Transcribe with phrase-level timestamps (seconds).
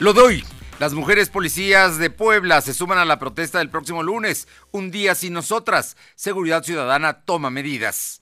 [0.00, 0.44] Lo doy.
[0.78, 4.46] Las mujeres policías de Puebla se suman a la protesta del próximo lunes.
[4.70, 5.96] Un día sin nosotras.
[6.14, 8.20] Seguridad Ciudadana toma medidas.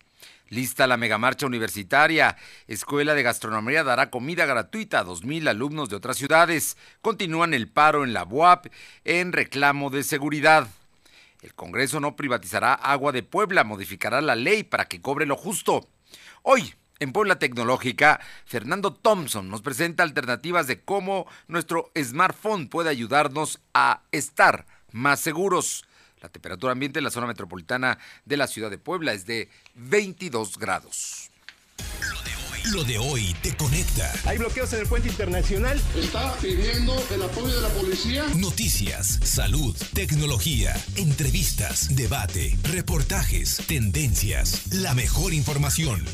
[0.48, 2.38] Lista la megamarcha universitaria.
[2.66, 6.78] Escuela de Gastronomía dará comida gratuita a 2.000 alumnos de otras ciudades.
[7.02, 8.68] Continúan el paro en la UAP
[9.04, 10.68] en reclamo de seguridad.
[11.42, 15.86] El Congreso no privatizará agua de Puebla, modificará la ley para que cobre lo justo.
[16.42, 23.60] Hoy, en Puebla Tecnológica, Fernando Thompson nos presenta alternativas de cómo nuestro smartphone puede ayudarnos
[23.74, 25.84] a estar más seguros.
[26.20, 30.58] La temperatura ambiente en la zona metropolitana de la ciudad de Puebla es de 22
[30.58, 31.30] grados.
[32.72, 34.12] Lo de hoy te conecta.
[34.24, 35.80] Hay bloqueos en el puente internacional.
[35.94, 38.24] Está pidiendo el apoyo de la policía.
[38.34, 46.04] Noticias, salud, tecnología, entrevistas, debate, reportajes, tendencias, la mejor información.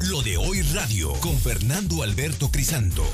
[0.00, 3.04] Lo de hoy, radio con Fernando Alberto Crisanto.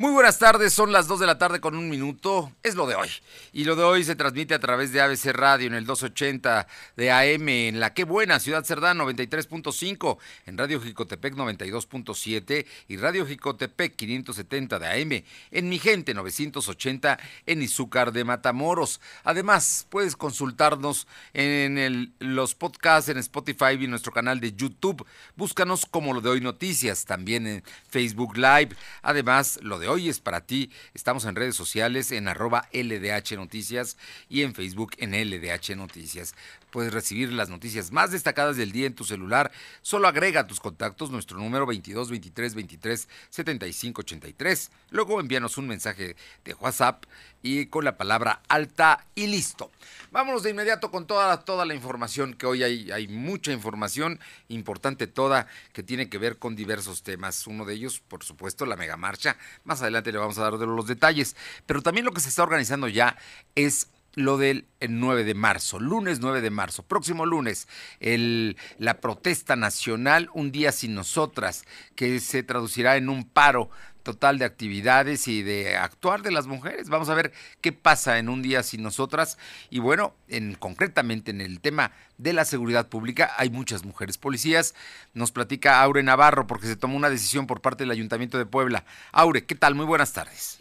[0.00, 2.94] Muy buenas tardes, son las 2 de la tarde con un minuto, es lo de
[2.94, 3.10] hoy.
[3.52, 6.66] Y lo de hoy se transmite a través de ABC Radio en el 280
[6.96, 10.16] de AM, en la Qué Buena, Ciudad Cerdán 93.5,
[10.46, 17.60] en Radio Jicotepec 92.7 y Radio Jicotepec 570 de AM, en Mi Gente 980 en
[17.60, 19.02] Izúcar de Matamoros.
[19.22, 25.06] Además, puedes consultarnos en los podcasts en Spotify y en nuestro canal de YouTube.
[25.36, 28.70] Búscanos como lo de hoy noticias, también en Facebook Live.
[29.02, 30.70] Además, lo de hoy es para ti.
[30.94, 33.96] Estamos en redes sociales en arroba LDH Noticias
[34.28, 36.34] y en Facebook en LDH Noticias.
[36.70, 39.50] Puedes recibir las noticias más destacadas del día en tu celular.
[39.82, 44.70] Solo agrega a tus contactos nuestro número 22 23 23 75 83.
[44.90, 47.04] Luego envíanos un mensaje de WhatsApp
[47.42, 49.70] y con la palabra alta y listo.
[50.10, 55.06] Vámonos de inmediato con toda, toda la información que hoy hay, hay mucha información importante
[55.06, 57.46] toda que tiene que ver con diversos temas.
[57.46, 59.36] Uno de ellos, por supuesto, la mega marcha.
[59.64, 61.36] Más adelante le vamos a dar los detalles.
[61.66, 63.16] Pero también lo que se está organizando ya
[63.54, 67.68] es lo del 9 de marzo, lunes 9 de marzo, próximo lunes,
[68.00, 71.64] el, la protesta nacional, un día sin nosotras,
[71.94, 73.70] que se traducirá en un paro
[74.02, 76.88] total de actividades y de actuar de las mujeres.
[76.88, 79.38] Vamos a ver qué pasa en un día sin nosotras.
[79.68, 84.74] Y bueno, en, concretamente en el tema de la seguridad pública, hay muchas mujeres policías.
[85.14, 88.84] Nos platica Aure Navarro porque se tomó una decisión por parte del Ayuntamiento de Puebla.
[89.12, 89.74] Aure, ¿qué tal?
[89.74, 90.58] Muy buenas tardes.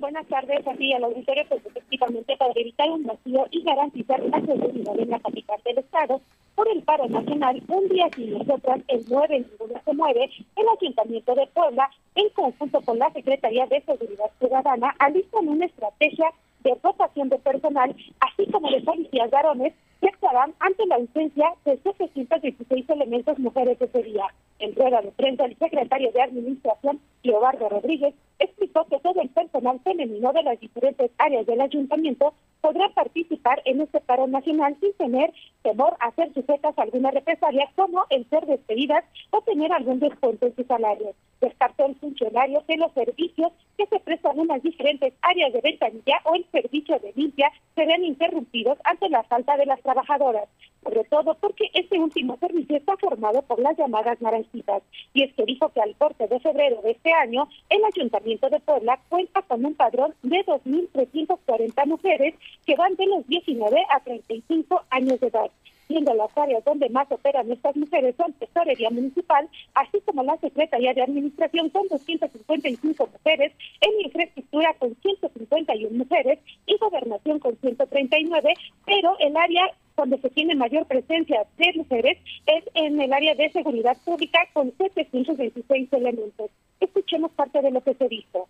[0.00, 4.98] Buenas tardes, aquí al auditorio, pues efectivamente para evitar un vacío y garantizar la seguridad
[4.98, 6.22] en la capital del Estado,
[6.54, 11.34] por el paro nacional, un día sin nosotras, el 9 ninguna se mueve, el Ayuntamiento
[11.34, 17.28] de Puebla, en conjunto con la Secretaría de Seguridad Ciudadana, alistan una estrategia de rotación
[17.28, 23.38] de personal, así como de policías varones, que actuarán ante la ausencia de 716 elementos
[23.38, 24.26] mujeres ese día.
[24.58, 29.80] En rueda de prensa, el secretario de Administración, Leobardo Rodríguez, explicó que todo el personal
[29.80, 35.32] femenino de las diferentes áreas del ayuntamiento podrá participar en este paro nacional sin tener
[35.62, 40.46] temor a ser sujetas a alguna represalia como el ser despedidas o tener algún descuento
[40.46, 41.14] en su salario.
[41.40, 46.20] Descartó el funcionario que los servicios que se prestan en las diferentes áreas de ventanilla
[46.24, 50.48] o el servicio de limpia serán interrumpidos ante la falta de las trabajadoras,
[50.84, 54.82] sobre todo porque este último servicio está formado por las llamadas naranjitas.
[55.12, 58.60] Y es que dijo que al corte de febrero de este año, el Ayuntamiento de
[58.60, 62.34] Puebla cuenta con un padrón de 2.340 mujeres
[62.64, 65.50] que van de los 19 a 35 años de edad
[65.90, 70.94] siendo las áreas donde más operan estas mujeres son Tesorería Municipal, así como la Secretaría
[70.94, 78.54] de Administración con 255 mujeres, en Infraestructura con 151 mujeres y Gobernación con 139,
[78.86, 79.64] pero el área
[79.96, 84.72] donde se tiene mayor presencia de mujeres es en el área de seguridad pública con
[84.78, 86.50] 726 elementos.
[86.78, 88.48] Escuchemos parte de lo que se dijo.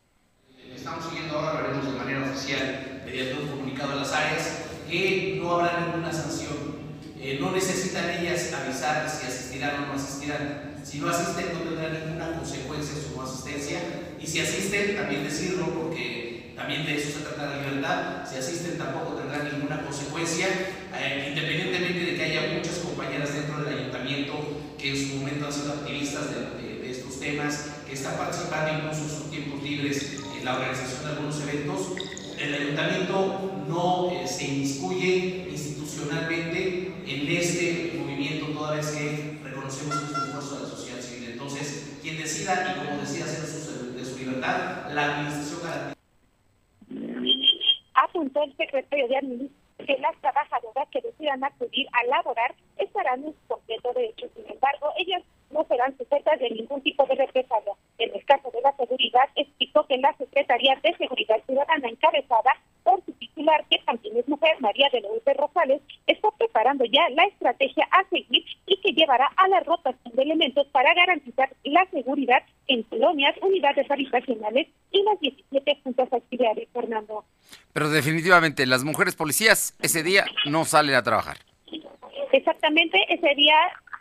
[0.77, 5.39] Estamos siguiendo ahora, lo haremos de manera oficial, mediante un comunicado a las áreas, que
[5.41, 6.80] no habrá ninguna sanción
[7.23, 10.81] eh, no necesitan ellas avisar si asistirán o no asistirán.
[10.83, 13.79] Si no asisten no tendrán ninguna consecuencia en su no asistencia.
[14.19, 18.77] Y si asisten también decirlo porque también de eso se trata la libertad, si asisten
[18.77, 20.47] tampoco tendrán ninguna consecuencia,
[20.95, 24.35] eh, independientemente de que haya muchas compañeras dentro del ayuntamiento
[24.77, 29.09] que en su momento han sido activistas de, estos temas, que están participando incluso en
[29.09, 31.81] sus tiempos libres en la organización de algunos eventos,
[32.39, 36.80] el ayuntamiento no eh, se inmiscuye institucionalmente
[37.39, 41.33] este movimiento toda vez que reconocemos el esfuerzo de la sociedad civil.
[41.33, 44.57] Entonces, quien decida y como decía hacer uso de su libertad,
[44.89, 45.95] la administración garantiza.
[47.95, 53.35] Apuntó el secretario de Administración que las trabajadoras que decidan acudir a laborar estarán en
[53.49, 54.27] completo derecho.
[54.35, 57.73] Sin embargo, ellas no serán sujetas de ningún tipo de represalia.
[57.99, 62.57] En el caso de la seguridad, explicó que la Secretaría de Seguridad Ciudadana encabezada
[62.91, 67.25] por su titular, que también es mujer, María de Lourdes Rosales, está preparando ya la
[67.25, 72.43] estrategia a seguir y que llevará a la rotación de elementos para garantizar la seguridad
[72.67, 77.25] en colonias, unidades habitacionales y las 17 juntas actividades, Fernando.
[77.73, 81.39] Pero definitivamente las mujeres policías ese día no salen a trabajar.
[82.33, 83.57] Exactamente, ese día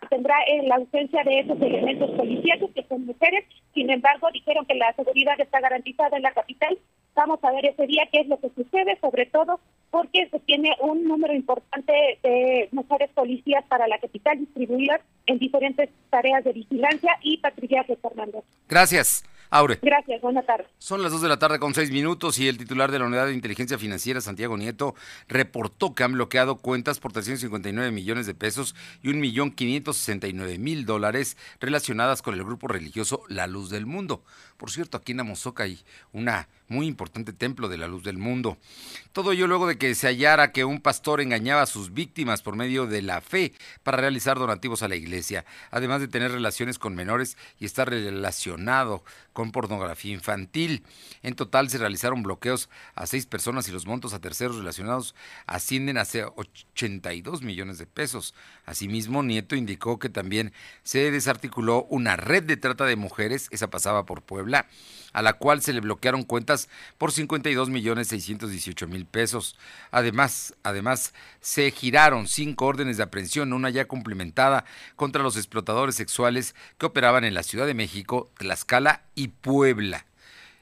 [0.10, 4.76] tendrá eh, la ausencia de esos elementos policíacos que son mujeres, sin embargo dijeron que
[4.76, 6.78] la seguridad está garantizada en la capital.
[7.20, 9.60] Vamos a ver ese día qué es lo que sucede, sobre todo
[9.92, 11.92] porque se tiene un número importante
[12.24, 18.46] de mujeres policías para la capital distribuidas en diferentes tareas de vigilancia y patrullaje, Fernando.
[18.70, 19.26] Gracias.
[19.50, 19.80] Aure.
[19.82, 20.68] Gracias, buenas tardes.
[20.78, 23.26] Son las 2 de la tarde con 6 minutos y el titular de la Unidad
[23.26, 24.96] de Inteligencia Financiera, Santiago Nieto,
[25.28, 32.36] reportó que han bloqueado cuentas por 359 millones de pesos y 1.569.000 dólares relacionadas con
[32.36, 34.24] el grupo religioso La Luz del Mundo.
[34.56, 35.80] Por cierto, aquí en Amozoca hay
[36.14, 38.58] una muy importante templo de la luz del mundo.
[39.12, 42.56] Todo ello luego de que se hallara que un pastor engañaba a sus víctimas por
[42.56, 46.96] medio de la fe para realizar donativos a la iglesia, además de tener relaciones con
[46.96, 50.84] menores y estar relacionado con pornografía infantil.
[51.24, 55.16] En total se realizaron bloqueos a seis personas y los montos a terceros relacionados
[55.48, 56.06] ascienden a
[56.36, 58.34] 82 millones de pesos.
[58.66, 64.06] Asimismo, Nieto indicó que también se desarticuló una red de trata de mujeres, esa pasaba
[64.06, 64.68] por Puebla,
[65.14, 69.58] a la cual se le bloquearon cuentas por 52 millones 618 mil pesos.
[69.92, 74.66] Además, además, se giraron cinco órdenes de aprehensión, una ya complementada
[74.96, 80.06] contra los explotadores sexuales que operaban en la Ciudad de México, Tlaxcala y Puebla.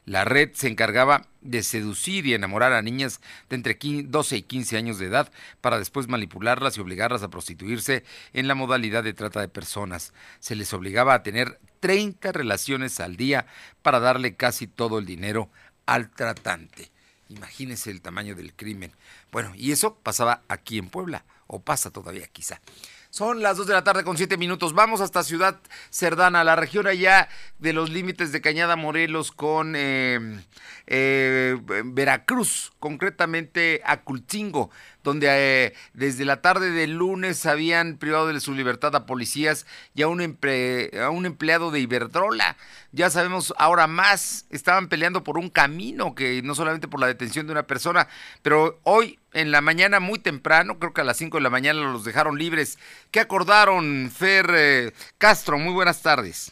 [0.07, 4.77] La red se encargaba de seducir y enamorar a niñas de entre 12 y 15
[4.77, 5.29] años de edad
[5.59, 10.13] para después manipularlas y obligarlas a prostituirse en la modalidad de trata de personas.
[10.39, 13.47] Se les obligaba a tener 30 relaciones al día
[13.81, 15.49] para darle casi todo el dinero
[15.85, 16.91] al tratante.
[17.29, 18.91] Imagínense el tamaño del crimen.
[19.31, 22.61] Bueno, y eso pasaba aquí en Puebla, o pasa todavía quizá.
[23.09, 24.73] Son las 2 de la tarde con 7 minutos.
[24.73, 25.59] Vamos hasta Ciudad
[25.89, 30.39] Cerdana, la región allá de los límites de Cañada Morelos con eh,
[30.87, 34.69] eh, Veracruz, concretamente a Cultingo,
[35.07, 39.65] donde eh, desde la tarde del lunes habían privado de su libertad a policías
[39.95, 42.57] y a un, a un empleado de Iberdrola.
[42.91, 47.45] Ya sabemos ahora más, estaban peleando por un camino, que no solamente por la detención
[47.45, 48.09] de una persona,
[48.41, 51.79] pero hoy en la mañana muy temprano, creo que a las 5 de la mañana
[51.79, 52.77] los dejaron libres.
[53.09, 55.57] ¿Qué acordaron, Fer eh, Castro?
[55.57, 56.51] Muy buenas tardes.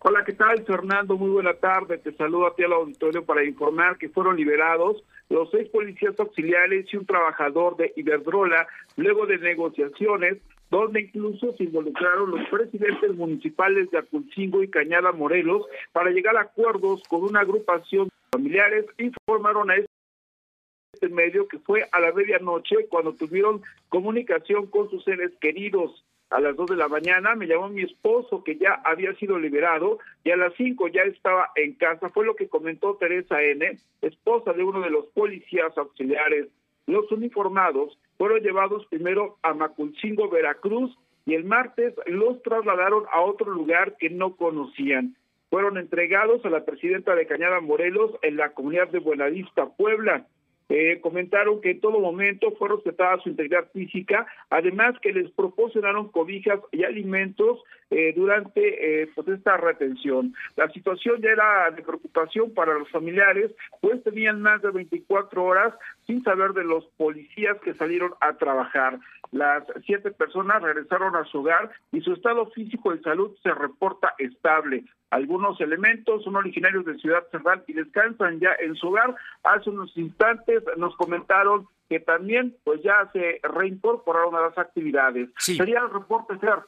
[0.00, 1.18] Hola, ¿qué tal, Fernando?
[1.18, 1.98] Muy buena tarde.
[1.98, 6.86] Te saludo a ti al auditorio para informar que fueron liberados los seis policías auxiliares
[6.92, 10.38] y un trabajador de Iberdrola luego de negociaciones
[10.70, 16.42] donde incluso se involucraron los presidentes municipales de Aculcingo y Cañada Morelos para llegar a
[16.42, 22.12] acuerdos con una agrupación de familiares y formaron a este medio que fue a la
[22.12, 27.46] medianoche cuando tuvieron comunicación con sus seres queridos a las dos de la mañana, me
[27.46, 31.74] llamó mi esposo que ya había sido liberado y a las cinco ya estaba en
[31.74, 32.10] casa.
[32.10, 36.48] Fue lo que comentó Teresa N., esposa de uno de los policías auxiliares.
[36.86, 40.96] Los uniformados fueron llevados primero a Maculcingo, Veracruz,
[41.26, 45.16] y el martes los trasladaron a otro lugar que no conocían.
[45.50, 50.26] Fueron entregados a la presidenta de Cañada Morelos en la comunidad de Buenavista, Puebla.
[50.68, 56.08] Eh, comentaron que en todo momento fue respetada su integridad física, además que les proporcionaron
[56.08, 60.34] cobijas y alimentos eh, durante eh, pues esta retención.
[60.56, 65.74] La situación ya era de preocupación para los familiares, pues tenían más de 24 horas
[66.06, 68.98] sin saber de los policías que salieron a trabajar.
[69.32, 74.14] Las siete personas regresaron a su hogar y su estado físico de salud se reporta
[74.18, 74.84] estable.
[75.10, 79.14] Algunos elementos son originarios de Ciudad Central y descansan ya en su hogar.
[79.44, 85.30] Hace unos instantes nos comentaron que también pues ya se reincorporaron a las actividades.
[85.38, 86.58] Sería el reporte, ser.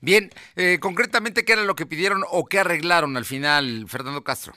[0.00, 4.54] Bien, eh, concretamente, ¿qué era lo que pidieron o qué arreglaron al final, Fernando Castro?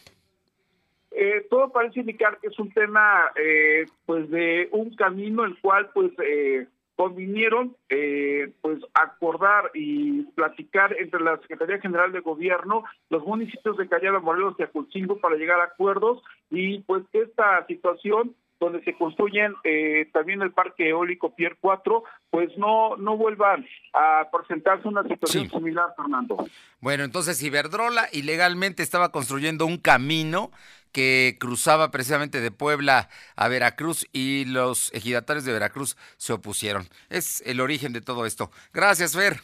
[1.12, 5.92] Eh, todo parece indicar que es un tema eh, pues de un camino el cual
[5.94, 13.24] pues eh, convinieron eh, pues acordar y platicar entre la Secretaría General de Gobierno, los
[13.26, 18.84] municipios de Callada, Morelos y Aculcingo para llegar a acuerdos y pues esta situación donde
[18.84, 24.88] se construyen eh, también el parque eólico Pier 4, pues no no vuelvan a presentarse
[24.88, 26.46] una situación similar, Fernando.
[26.80, 30.52] Bueno, entonces Iberdrola ilegalmente estaba construyendo un camino
[30.94, 36.84] que cruzaba precisamente de Puebla a Veracruz y los ejidatarios de Veracruz se opusieron.
[37.10, 38.52] Es el origen de todo esto.
[38.74, 39.42] Gracias, Fer.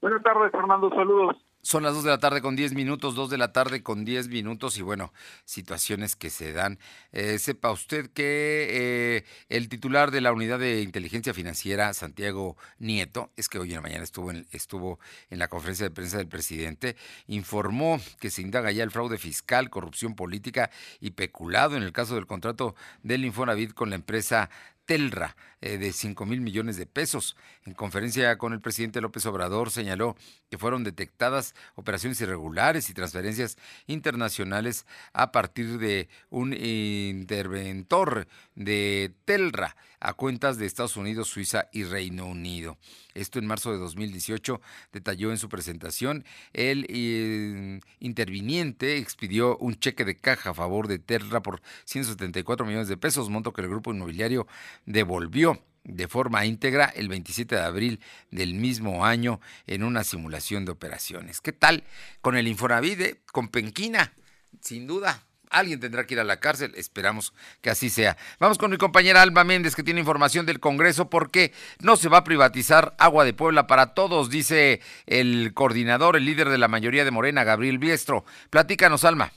[0.00, 0.88] Buenas tardes, Fernando.
[0.90, 1.36] Saludos.
[1.64, 4.28] Son las 2 de la tarde con 10 minutos, 2 de la tarde con 10
[4.28, 5.14] minutos y bueno,
[5.46, 6.78] situaciones que se dan.
[7.10, 13.30] Eh, sepa usted que eh, el titular de la Unidad de Inteligencia Financiera, Santiago Nieto,
[13.36, 14.98] es que hoy en la mañana estuvo en, estuvo
[15.30, 16.96] en la conferencia de prensa del presidente,
[17.28, 22.14] informó que se indaga ya el fraude fiscal, corrupción política y peculado en el caso
[22.14, 24.50] del contrato del Infonavit con la empresa
[24.84, 25.34] Telra
[25.66, 27.36] eh, de 5 mil millones de pesos.
[27.64, 30.14] En conferencia con el presidente López Obrador señaló
[30.50, 33.56] que fueron detectadas operaciones irregulares y transferencias
[33.86, 41.84] internacionales a partir de un interventor de Telra a cuentas de Estados Unidos, Suiza y
[41.84, 42.76] Reino Unido.
[43.14, 44.60] Esto en marzo de 2018
[44.92, 46.26] detalló en su presentación.
[46.52, 52.88] El eh, interviniente expidió un cheque de caja a favor de Telra por 174 millones
[52.88, 54.46] de pesos, monto que el grupo inmobiliario
[54.84, 55.53] devolvió
[55.84, 61.40] de forma íntegra el 27 de abril del mismo año en una simulación de operaciones.
[61.40, 61.84] ¿Qué tal
[62.20, 64.14] con el Infonavide, con Penquina?
[64.60, 68.16] Sin duda, alguien tendrá que ir a la cárcel, esperamos que así sea.
[68.40, 72.18] Vamos con mi compañera Alba Méndez que tiene información del Congreso porque no se va
[72.18, 77.04] a privatizar agua de Puebla para todos, dice el coordinador, el líder de la mayoría
[77.04, 78.24] de Morena, Gabriel Biestro.
[78.50, 79.32] Platícanos, Alma.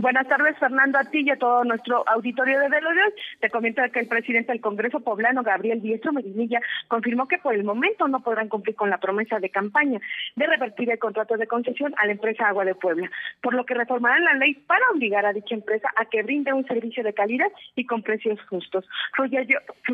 [0.00, 3.02] Buenas tardes, Fernando, a ti y a todo nuestro auditorio de Velorio.
[3.38, 7.64] Te comento que el presidente del Congreso poblano, Gabriel Diestro Medinilla, confirmó que por el
[7.64, 10.00] momento no podrán cumplir con la promesa de campaña
[10.36, 13.10] de revertir el contrato de concesión a la empresa Agua de Puebla,
[13.42, 16.66] por lo que reformarán la ley para obligar a dicha empresa a que brinde un
[16.66, 18.86] servicio de calidad y con precios justos.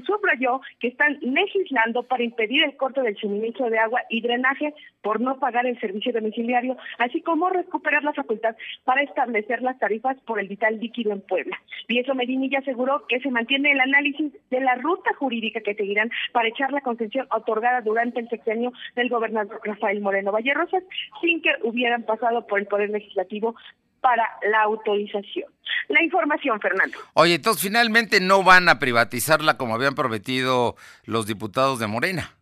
[0.06, 4.72] Subrayó que están legislando para impedir el corte del suministro de agua y drenaje
[5.02, 9.95] por no pagar el servicio domiciliario, así como recuperar la facultad para establecer las tarifas
[10.24, 11.58] por el vital líquido en Puebla.
[11.88, 16.10] Y eso Medinilla aseguró que se mantiene el análisis de la ruta jurídica que seguirán
[16.32, 20.82] para echar la concesión otorgada durante el sexenio del gobernador Rafael Moreno Vallerosas
[21.20, 23.54] sin que hubieran pasado por el Poder Legislativo
[24.00, 25.50] para la autorización.
[25.88, 26.96] La información, Fernando.
[27.14, 32.36] Oye, entonces finalmente no van a privatizarla como habían prometido los diputados de Morena.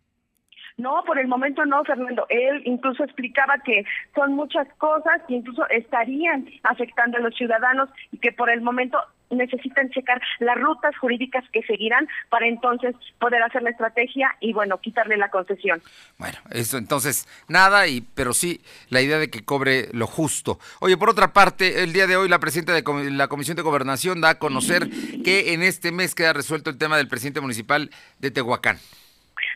[0.76, 2.26] No, por el momento no, Fernando.
[2.28, 8.18] Él incluso explicaba que son muchas cosas que incluso estarían afectando a los ciudadanos y
[8.18, 8.98] que por el momento
[9.30, 14.78] necesitan checar las rutas jurídicas que seguirán para entonces poder hacer la estrategia y bueno,
[14.78, 15.80] quitarle la concesión.
[16.18, 20.58] Bueno, eso entonces nada y pero sí la idea de que cobre lo justo.
[20.80, 24.20] Oye, por otra parte, el día de hoy la presidenta de la Comisión de Gobernación
[24.20, 24.88] da a conocer
[25.24, 28.78] que en este mes queda resuelto el tema del presidente municipal de Tehuacán.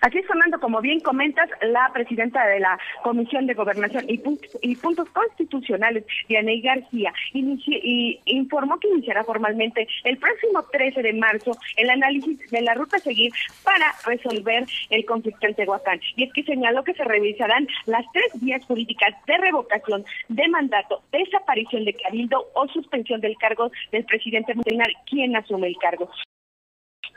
[0.00, 5.08] Así es, Fernando, como bien comentas, la presidenta de la Comisión de Gobernación y, Puntos,
[5.10, 12.38] Constitucionales, Dianey García, y informó que iniciará formalmente el próximo 13 de marzo el análisis
[12.50, 13.32] de la ruta a seguir
[13.64, 16.00] para resolver el conflicto en Tehuacán.
[16.16, 21.02] Y es que señaló que se revisarán las tres vías jurídicas de revocación de mandato,
[21.12, 26.08] desaparición de cabildo o suspensión del cargo del presidente municipal, quien asume el cargo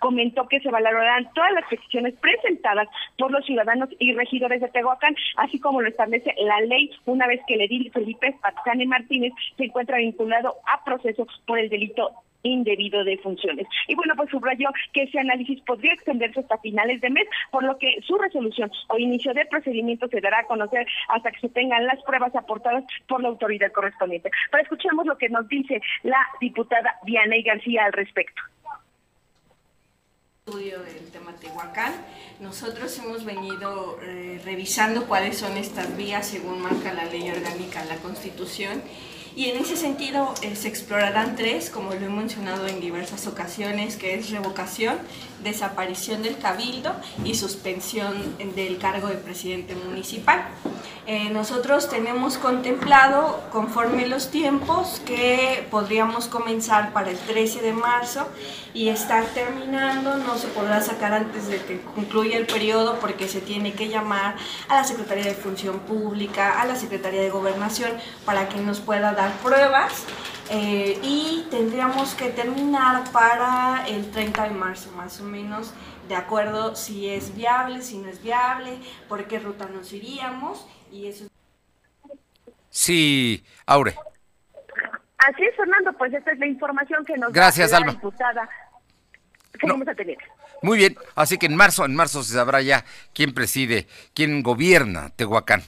[0.01, 5.15] comentó que se valorarán todas las peticiones presentadas por los ciudadanos y regidores de Tehuacán,
[5.37, 9.65] así como lo establece la ley una vez que el edil Felipe Patzane Martínez se
[9.65, 12.11] encuentra vinculado a proceso por el delito
[12.43, 13.67] indebido de funciones.
[13.87, 17.77] Y bueno, pues subrayó que ese análisis podría extenderse hasta finales de mes, por lo
[17.77, 21.85] que su resolución o inicio de procedimiento se dará a conocer hasta que se tengan
[21.85, 24.31] las pruebas aportadas por la autoridad correspondiente.
[24.49, 28.41] Pero escuchemos lo que nos dice la diputada Diana García al respecto
[30.51, 31.93] estudio del tema Tehuacán.
[32.41, 37.95] Nosotros hemos venido eh, revisando cuáles son estas vías según marca la ley orgánica, la
[37.95, 38.81] Constitución,
[39.33, 43.95] y en ese sentido eh, se explorarán tres, como lo he mencionado en diversas ocasiones,
[43.95, 44.97] que es revocación,
[45.43, 46.93] desaparición del cabildo
[47.23, 50.45] y suspensión del cargo de presidente municipal.
[51.07, 58.27] Eh, nosotros tenemos contemplado, conforme los tiempos, que podríamos comenzar para el 13 de marzo
[58.73, 63.41] y estar terminando, no se podrá sacar antes de que concluya el periodo porque se
[63.41, 64.35] tiene que llamar
[64.69, 67.91] a la Secretaría de Función Pública, a la Secretaría de Gobernación
[68.23, 70.05] para que nos pueda dar pruebas
[70.53, 75.30] eh, y tendríamos que terminar para el 30 de marzo más o menos,
[76.07, 81.07] de acuerdo si es viable, si no es viable, por qué ruta nos iríamos y
[81.07, 81.27] eso.
[82.69, 83.95] Sí, Aure.
[85.17, 88.49] Así es, Fernando, pues esta es la información que nos Gracias, da la diputada
[89.59, 90.17] que vamos a tener.
[90.61, 95.09] Muy bien, así que en marzo, en marzo se sabrá ya quién preside, quién gobierna
[95.15, 95.63] Tehuacán.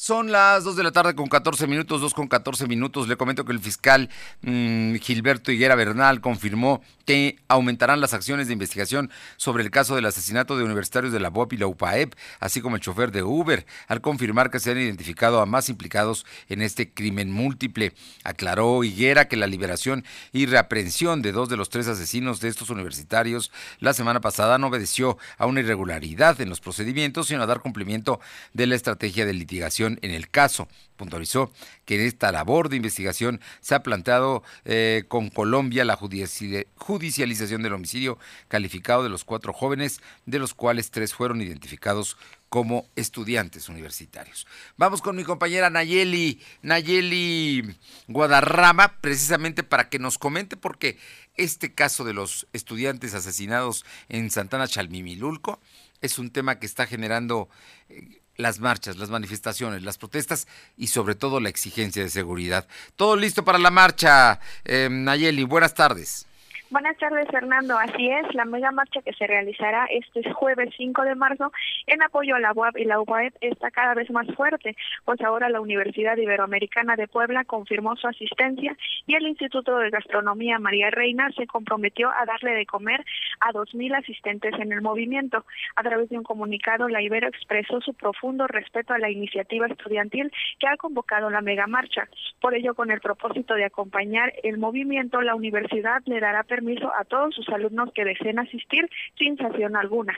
[0.00, 3.08] Son las 2 de la tarde con 14 minutos, 2 con 14 minutos.
[3.08, 4.08] Le comento que el fiscal
[4.42, 10.06] mmm, Gilberto Higuera Bernal confirmó que aumentarán las acciones de investigación sobre el caso del
[10.06, 13.66] asesinato de universitarios de la BOP y la UPAEP, así como el chofer de Uber,
[13.88, 17.92] al confirmar que se han identificado a más implicados en este crimen múltiple.
[18.22, 22.70] Aclaró Higuera que la liberación y reaprehensión de dos de los tres asesinos de estos
[22.70, 23.50] universitarios
[23.80, 28.20] la semana pasada no obedeció a una irregularidad en los procedimientos, sino a dar cumplimiento
[28.52, 30.68] de la estrategia de litigación en el caso.
[30.96, 31.52] Puntualizó
[31.84, 37.72] que en esta labor de investigación se ha planteado eh, con Colombia la judicialización del
[37.72, 38.18] homicidio
[38.48, 42.16] calificado de los cuatro jóvenes, de los cuales tres fueron identificados
[42.48, 44.46] como estudiantes universitarios.
[44.76, 47.76] Vamos con mi compañera Nayeli, Nayeli
[48.08, 50.98] Guadarrama, precisamente para que nos comente, porque
[51.36, 55.60] este caso de los estudiantes asesinados en Santana Chalmimilulco
[56.00, 57.48] es un tema que está generando
[57.88, 62.66] eh, las marchas, las manifestaciones, las protestas y sobre todo la exigencia de seguridad.
[62.96, 65.42] Todo listo para la marcha, eh, Nayeli.
[65.42, 66.27] Buenas tardes.
[66.70, 67.78] Buenas tardes, Fernando.
[67.78, 71.50] Así es, la mega marcha que se realizará este jueves 5 de marzo
[71.86, 75.48] en apoyo a la UAP y la UAEP está cada vez más fuerte, pues ahora
[75.48, 81.30] la Universidad Iberoamericana de Puebla confirmó su asistencia y el Instituto de Gastronomía María Reina
[81.32, 83.02] se comprometió a darle de comer
[83.40, 85.46] a 2.000 asistentes en el movimiento.
[85.74, 90.30] A través de un comunicado, la Ibero expresó su profundo respeto a la iniciativa estudiantil
[90.60, 92.10] que ha convocado la mega marcha.
[92.42, 96.57] Por ello, con el propósito de acompañar el movimiento, la universidad le dará permiso
[96.98, 100.16] a todos sus alumnos que deseen asistir sin sanción alguna.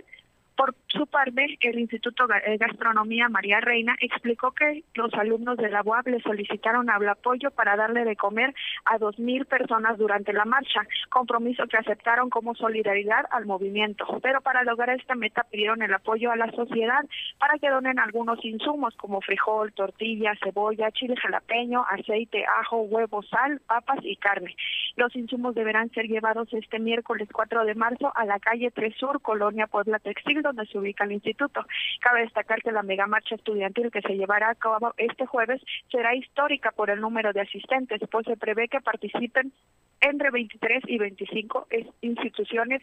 [0.61, 5.71] Por su parte, el Instituto de eh, Gastronomía María Reina explicó que los alumnos de
[5.71, 10.35] la UAB le solicitaron el apoyo para darle de comer a dos mil personas durante
[10.35, 14.05] la marcha, compromiso que aceptaron como solidaridad al movimiento.
[14.23, 17.07] Pero para lograr esta meta pidieron el apoyo a la sociedad
[17.39, 23.63] para que donen algunos insumos como frijol, tortilla, cebolla, chile jalapeño, aceite, ajo, huevo, sal,
[23.67, 24.55] papas y carne.
[24.97, 29.23] Los insumos deberán ser llevados este miércoles 4 de marzo a la calle 3 Sur,
[29.23, 31.65] Colonia Puebla Textil, donde se ubica el instituto.
[32.01, 36.15] Cabe destacar que la mega marcha estudiantil que se llevará a cabo este jueves será
[36.15, 39.53] histórica por el número de asistentes, pues se prevé que participen
[40.01, 41.69] entre 23 y 25
[42.01, 42.83] instituciones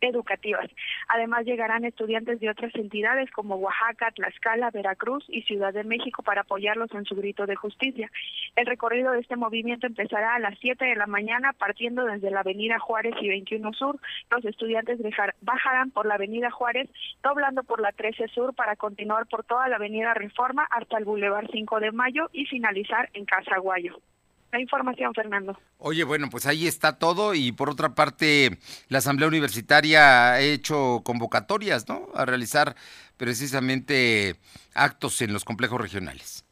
[0.00, 0.70] educativas.
[1.08, 6.42] Además llegarán estudiantes de otras entidades como Oaxaca, Tlaxcala, Veracruz y Ciudad de México para
[6.42, 8.10] apoyarlos en su grito de justicia.
[8.56, 12.40] El recorrido de este movimiento empezará a las 7 de la mañana partiendo desde la
[12.40, 13.98] Avenida Juárez y 21 Sur.
[14.30, 14.98] Los estudiantes
[15.40, 16.88] bajarán por la Avenida Juárez,
[17.22, 21.48] doblando por la 13 Sur para continuar por toda la Avenida Reforma hasta el Boulevard
[21.50, 23.98] 5 de Mayo y finalizar en Casa Guayo
[24.52, 25.58] la información, Fernando.
[25.78, 31.02] Oye, bueno, pues ahí está todo y por otra parte, la Asamblea Universitaria ha hecho
[31.04, 32.08] convocatorias, ¿no?
[32.14, 32.76] A realizar
[33.16, 34.36] precisamente
[34.74, 36.45] actos en los complejos regionales.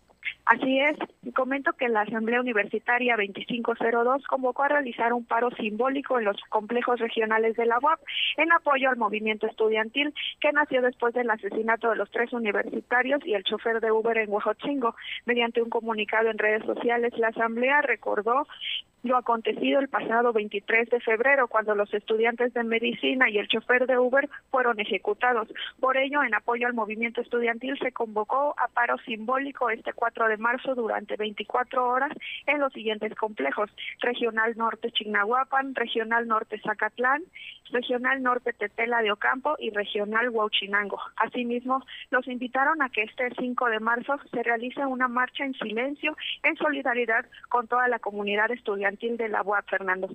[0.47, 0.99] Así es,
[1.35, 7.01] comento que la Asamblea Universitaria 2502 convocó a realizar un paro simbólico en los complejos
[7.01, 7.99] regionales de la UAP
[8.37, 13.35] en apoyo al movimiento estudiantil que nació después del asesinato de los tres universitarios y
[13.35, 14.95] el chofer de Uber en Huejotzingo.
[15.25, 18.47] Mediante un comunicado en redes sociales, la Asamblea recordó
[19.05, 23.87] lo acontecido el pasado 23 de febrero, cuando los estudiantes de medicina y el chofer
[23.87, 25.47] de Uber fueron ejecutados.
[25.79, 30.34] Por ello, en apoyo al movimiento estudiantil, se convocó a paro simbólico este 4 de
[30.37, 32.13] marzo durante 24 horas
[32.47, 33.71] en los siguientes complejos:
[34.01, 37.23] Regional Norte Chignahuapan, Regional Norte Zacatlán,
[37.71, 40.99] Regional Norte Tetela de Ocampo y Regional Huachinango.
[41.17, 46.17] Asimismo, los invitaron a que este 5 de marzo se realice una marcha en silencio
[46.43, 50.09] en solidaridad con toda la comunidad estudiantil de la UAP, Fernando.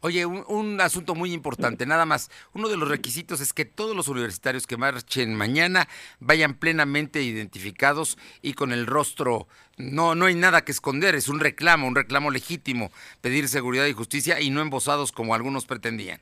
[0.00, 2.30] Oye, un, asunto muy importante, nada más.
[2.54, 5.88] Uno de los requisitos es que todos los universitarios que marchen mañana
[6.20, 9.46] vayan plenamente identificados y con el rostro.
[9.76, 13.92] No, no hay nada que esconder, es un reclamo, un reclamo legítimo, pedir seguridad y
[13.92, 16.20] justicia y no embosados como algunos pretendían.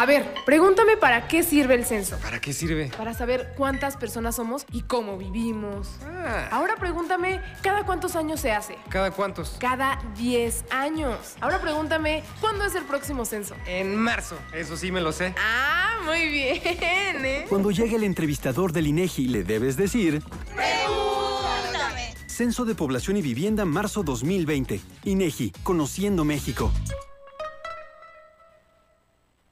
[0.00, 2.16] A ver, pregúntame para qué sirve el censo.
[2.22, 2.90] ¿Para qué sirve?
[2.96, 5.88] Para saber cuántas personas somos y cómo vivimos.
[6.02, 6.48] Ah.
[6.50, 8.78] Ahora pregúntame, ¿cada cuántos años se hace?
[8.88, 9.56] ¿Cada cuántos?
[9.58, 11.34] Cada 10 años.
[11.42, 13.54] Ahora pregúntame, ¿cuándo es el próximo censo?
[13.66, 15.34] En marzo, eso sí me lo sé.
[15.38, 17.46] Ah, muy bien, ¿eh?
[17.48, 20.22] Cuando llegue el entrevistador del INEGI, le debes decir...
[20.54, 22.14] ¡Pregúntame!
[22.26, 24.80] Censo de Población y Vivienda, marzo 2020.
[25.04, 26.72] INEGI, Conociendo México.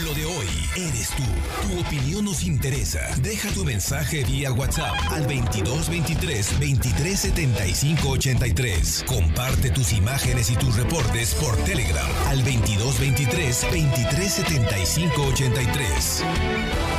[0.05, 1.23] Lo de hoy eres tú.
[1.69, 3.01] Tu opinión nos interesa.
[3.21, 9.05] Deja tu mensaje vía WhatsApp al 2223 2375 83.
[9.07, 16.92] Comparte tus imágenes y tus reportes por Telegram al 2223 2375 83.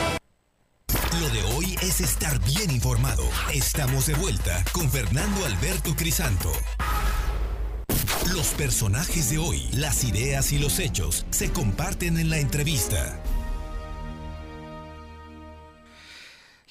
[1.84, 3.26] Es estar bien informado.
[3.54, 6.50] Estamos de vuelta con Fernando Alberto Crisanto.
[8.34, 13.22] Los personajes de hoy, las ideas y los hechos se comparten en la entrevista.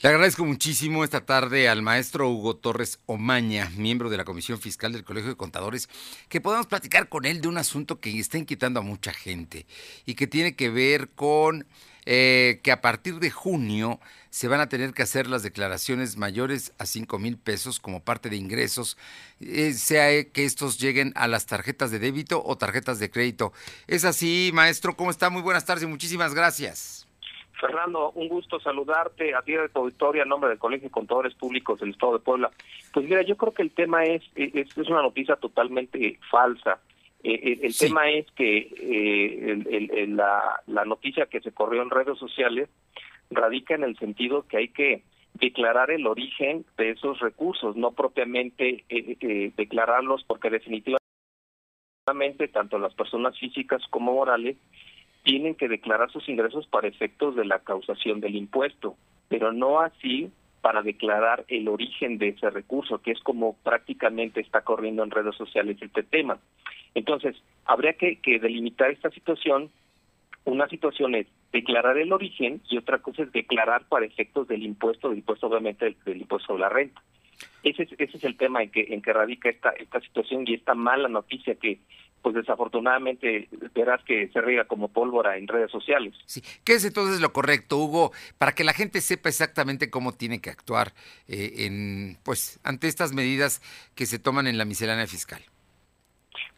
[0.00, 4.94] Le agradezco muchísimo esta tarde al maestro Hugo Torres Omaña, miembro de la Comisión Fiscal
[4.94, 5.90] del Colegio de Contadores,
[6.30, 9.66] que podamos platicar con él de un asunto que está inquietando a mucha gente
[10.06, 11.66] y que tiene que ver con
[12.04, 16.74] eh, que a partir de junio se van a tener que hacer las declaraciones mayores
[16.78, 18.96] a 5 mil pesos como parte de ingresos,
[19.40, 23.52] eh, sea que estos lleguen a las tarjetas de débito o tarjetas de crédito.
[23.86, 25.30] Es así, maestro, ¿cómo está?
[25.30, 27.06] Muy buenas tardes y muchísimas gracias.
[27.62, 31.32] Fernando, un gusto saludarte a ti de tu auditorio a nombre del Colegio de Contadores
[31.34, 32.50] Públicos del Estado de Puebla.
[32.92, 36.80] Pues mira, yo creo que el tema es, es, es una noticia totalmente falsa.
[37.24, 42.68] Eh, el, tema es que eh, la, la noticia que se corrió en redes sociales
[43.30, 45.02] radica en el sentido que hay que
[45.34, 51.00] declarar el origen de esos recursos, no propiamente eh, declararlos, porque definitivamente
[52.52, 54.56] tanto las personas físicas como morales
[55.22, 58.96] tienen que declarar sus ingresos para efectos de la causación del impuesto,
[59.28, 60.30] pero no así
[60.62, 65.34] para declarar el origen de ese recurso, que es como prácticamente está corriendo en redes
[65.34, 66.38] sociales este tema.
[66.94, 69.70] Entonces, habría que, delimitar esta situación.
[70.44, 75.08] Una situación es declarar el origen y otra cosa es declarar para efectos del impuesto,
[75.08, 77.02] del impuesto obviamente del, impuesto sobre la renta.
[77.64, 80.54] Ese es, ese es el tema en que, en que radica esta, esta situación y
[80.54, 81.80] esta mala noticia que,
[82.22, 86.14] pues desafortunadamente verás que se riega como pólvora en redes sociales.
[86.26, 90.40] Sí, ¿qué es entonces lo correcto, Hugo, para que la gente sepa exactamente cómo tiene
[90.40, 90.92] que actuar
[91.28, 93.60] eh, en, pues, ante estas medidas
[93.94, 95.42] que se toman en la miscelánea fiscal?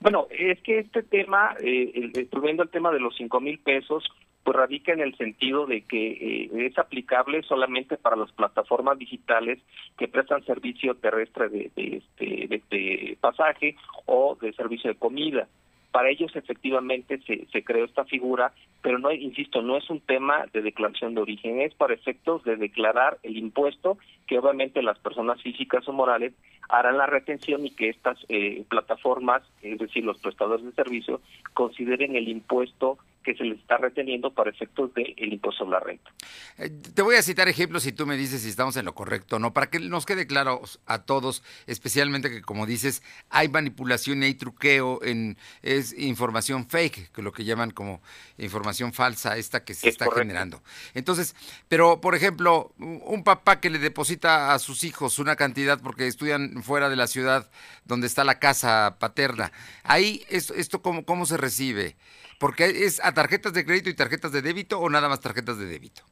[0.00, 4.04] Bueno, es que este tema, eh, el, volviendo al tema de los cinco mil pesos,
[4.44, 9.58] pues radica en el sentido de que eh, es aplicable solamente para las plataformas digitales
[9.96, 15.48] que prestan servicio terrestre de, de, este, de pasaje o de servicio de comida.
[15.92, 18.52] Para ellos efectivamente se, se creó esta figura,
[18.82, 22.56] pero no, insisto, no es un tema de declaración de origen, es para efectos de
[22.56, 26.34] declarar el impuesto que obviamente las personas físicas o morales
[26.68, 31.20] harán la retención y que estas eh, plataformas, es decir, los prestadores de servicio,
[31.54, 36.10] consideren el impuesto que se les está reteniendo para efectos del impuesto sobre la renta.
[36.58, 39.36] Eh, te voy a citar ejemplos y tú me dices si estamos en lo correcto
[39.36, 44.22] o no, para que nos quede claro a todos, especialmente que como dices, hay manipulación
[44.22, 48.02] y hay truqueo en es información fake, que lo que llaman como
[48.38, 50.62] información falsa, esta que se está generando.
[50.92, 51.34] Entonces,
[51.68, 56.62] pero por ejemplo, un papá que le deposita a sus hijos una cantidad porque estudian
[56.62, 57.50] fuera de la ciudad
[57.86, 59.50] donde está la casa paterna,
[59.82, 61.96] ahí esto, esto cómo, cómo se recibe.
[62.44, 65.64] Porque es a tarjetas de crédito y tarjetas de débito o nada más tarjetas de
[65.64, 66.02] débito.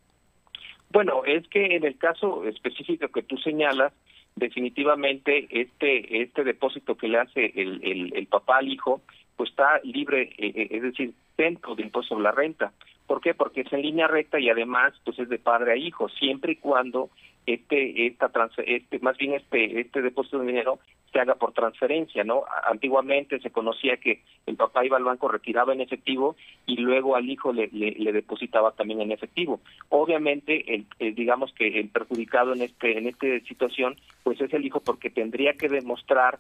[0.89, 3.93] Bueno, es que en el caso específico que tú señalas,
[4.35, 9.03] definitivamente este este depósito que le hace el, el, papá al hijo,
[9.37, 12.73] pues está libre, eh, eh, es decir, dentro de impuesto sobre la renta.
[13.13, 13.35] ¿Por qué?
[13.35, 16.57] Porque es en línea recta y además pues es de padre a hijo, siempre y
[16.57, 17.11] cuando
[17.45, 18.31] este esta
[18.65, 20.79] este más bien este este depósito de dinero
[21.13, 22.45] se haga por transferencia, ¿no?
[22.65, 27.29] Antiguamente se conocía que el papá iba al banco, retiraba en efectivo y luego al
[27.29, 29.61] hijo le, le, depositaba también en efectivo.
[29.91, 34.81] Obviamente, el, digamos que el perjudicado en este en esta situación, pues es el hijo
[34.81, 36.39] porque tendría que demostrar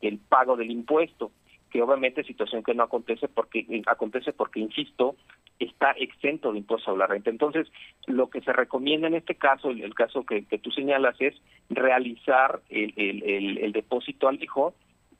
[0.00, 1.32] el pago del impuesto
[1.72, 5.16] que obviamente situación que no acontece porque acontece porque insisto
[5.58, 7.30] está exento de impuesto sobre la renta.
[7.30, 7.66] Entonces
[8.06, 11.34] lo que se recomienda en este caso el, el caso que, que, tú señalas es
[11.70, 14.74] realizar el, el, el, depósito al hijo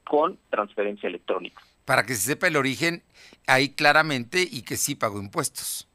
[0.05, 1.63] con transferencia electrónica.
[1.87, 3.03] Para que se sepa el origen
[3.47, 5.89] ahí claramente y que sí pagó impuestos.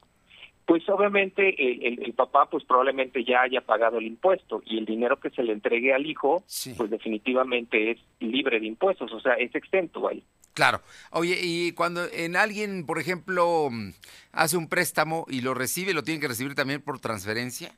[0.66, 1.54] Pues obviamente
[1.86, 5.42] el, el, papá pues probablemente ya haya pagado el impuesto y el dinero que se
[5.42, 6.42] le entregue al hijo
[6.76, 10.22] pues definitivamente es libre de impuestos, o sea, es exento ahí.
[10.58, 10.80] Claro.
[11.12, 13.68] Oye, y cuando en alguien, por ejemplo,
[14.32, 17.70] hace un préstamo y lo recibe, ¿lo tiene que recibir también por transferencia?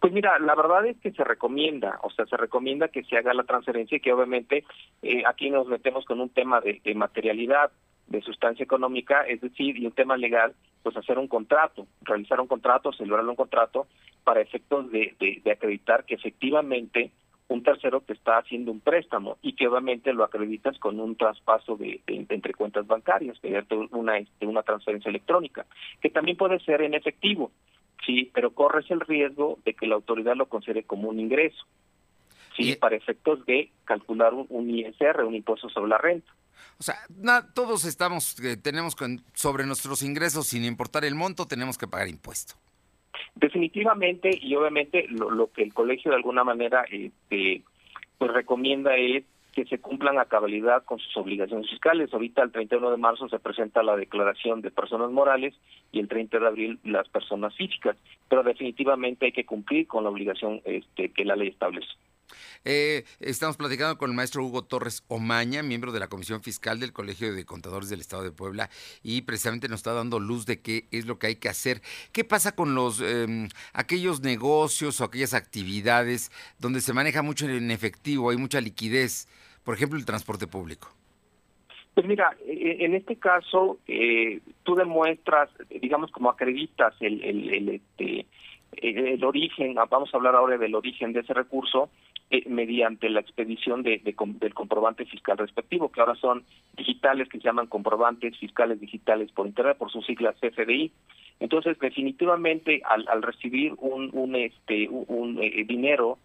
[0.00, 3.34] Pues mira, la verdad es que se recomienda, o sea, se recomienda que se haga
[3.34, 4.64] la transferencia y que obviamente
[5.02, 7.70] eh, aquí nos metemos con un tema de, de materialidad,
[8.06, 12.46] de sustancia económica, es decir, y un tema legal, pues hacer un contrato, realizar un
[12.46, 13.88] contrato, celebrar un contrato
[14.24, 17.10] para efectos de, de, acreditar que efectivamente
[17.50, 21.76] un tercero te está haciendo un préstamo y que obviamente lo acreditas con un traspaso
[21.76, 25.66] de, entre cuentas bancarias, mediante una, este, una transferencia electrónica,
[26.00, 27.50] que también puede ser en efectivo,
[28.06, 31.66] sí, pero corres el riesgo de que la autoridad lo considere como un ingreso,
[32.56, 36.32] sí, para efectos de calcular un, un ISR, un impuesto sobre la renta.
[36.78, 36.96] O sea,
[37.52, 38.96] todos estamos, eh, tenemos
[39.34, 42.54] sobre nuestros ingresos, sin importar el monto, tenemos que pagar impuesto.
[43.34, 47.62] Definitivamente, y obviamente lo, que el colegio de alguna manera este,
[48.18, 52.12] pues recomienda es que se cumplan a cabalidad con sus obligaciones fiscales.
[52.12, 55.54] Ahorita el 31 de marzo se presenta la declaración de personas morales
[55.90, 57.96] y el 30 de abril las personas físicas,
[58.28, 61.88] pero definitivamente hay que cumplir con la obligación este, que la ley establece.
[62.64, 66.92] Eh, estamos platicando con el maestro Hugo Torres Omaña, miembro de la Comisión Fiscal del
[66.92, 68.70] Colegio de Contadores del Estado de Puebla,
[69.02, 71.80] y precisamente nos está dando luz de qué es lo que hay que hacer.
[72.12, 77.70] ¿Qué pasa con los em, aquellos negocios o aquellas actividades donde se maneja mucho en
[77.70, 79.28] efectivo, hay mucha liquidez?
[79.64, 80.94] Por ejemplo, el transporte público.
[81.94, 87.68] Pues mira, e, en este caso, eh, tú demuestras, digamos, como acreditas el, el, el,
[87.68, 88.26] este,
[88.72, 91.90] el origen, vamos a hablar ahora del origen de ese recurso,
[92.32, 96.44] eh, mediante la expedición de, del comprobante fiscal respectivo, que ahora son
[96.76, 100.92] digitales, que se llaman comprobantes fiscales digitales por Internet, por sus siglas CFDI.
[101.40, 106.18] Entonces, definitivamente, al, al recibir un, un, este, un, eh, dinero,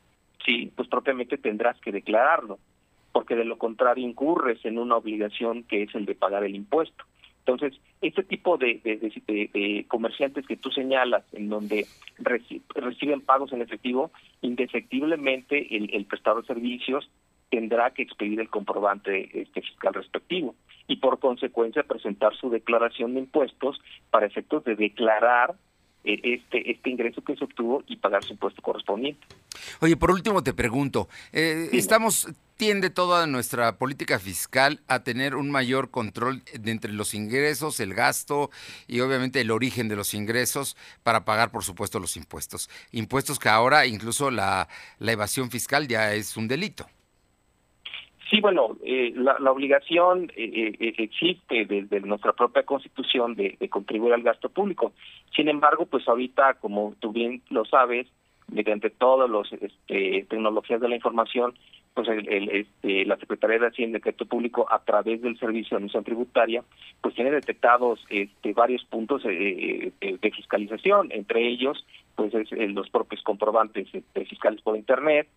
[0.45, 2.59] sí, pues propiamente tendrás que declararlo,
[3.11, 7.03] porque de lo contrario incurres en una obligación que es el de pagar el impuesto.
[7.47, 11.85] Entonces, este tipo de, de, comerciantes que tú señalas, en donde
[12.17, 14.09] reciben pagos en efectivo,
[14.41, 17.07] indefectiblemente el, el prestador de servicios
[17.51, 20.55] tendrá que expedir el comprobante este fiscal respectivo
[20.87, 23.79] y por consecuencia presentar su declaración de impuestos
[24.09, 25.53] para efectos de declarar
[26.03, 29.25] eh, este este ingreso que se obtuvo y pagar su impuesto correspondiente.
[29.81, 32.27] Oye, por último te pregunto, eh, estamos
[32.57, 37.93] tiende toda nuestra política fiscal a tener un mayor control de entre los ingresos, el
[37.93, 38.49] gasto
[38.87, 42.69] y obviamente el origen de los ingresos para pagar, por supuesto, los impuestos.
[42.91, 44.67] Impuestos que ahora incluso la,
[44.99, 46.85] la evasión fiscal ya es un delito.
[48.29, 54.13] Sí, bueno, eh, la, obligación eh, eh, existe desde nuestra propia constitución de, de, contribuir
[54.13, 54.93] al gasto público.
[55.35, 58.07] Sin embargo, pues ahorita, como tú bien lo sabes,
[58.51, 61.53] mediante todas las este, tecnologías de la información,
[61.93, 65.69] pues el, el, este, la Secretaría de Hacienda y Crédito Público, a través del Servicio
[65.71, 66.63] de Administración Tributaria,
[67.01, 73.23] pues tiene detectados este, varios puntos de, de, fiscalización, entre ellos, pues es, los propios
[73.23, 75.27] comprobantes este, fiscales por Internet,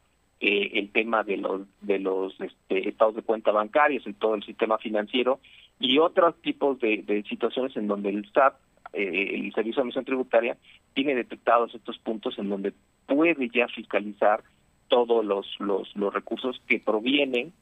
[0.41, 4.45] eh, el tema de los de los este, estados de cuenta bancarios en todo el
[4.45, 5.41] sistema financiero
[5.81, 8.55] y otros tipos de, de situaciones en donde el SAT,
[8.93, 10.57] eh, el Servicio de Administración Tributaria,
[10.95, 12.73] tiene detectados estos puntos en donde
[13.09, 14.45] puede ya fiscalizar
[14.89, 17.53] todos los los, recursos que provienen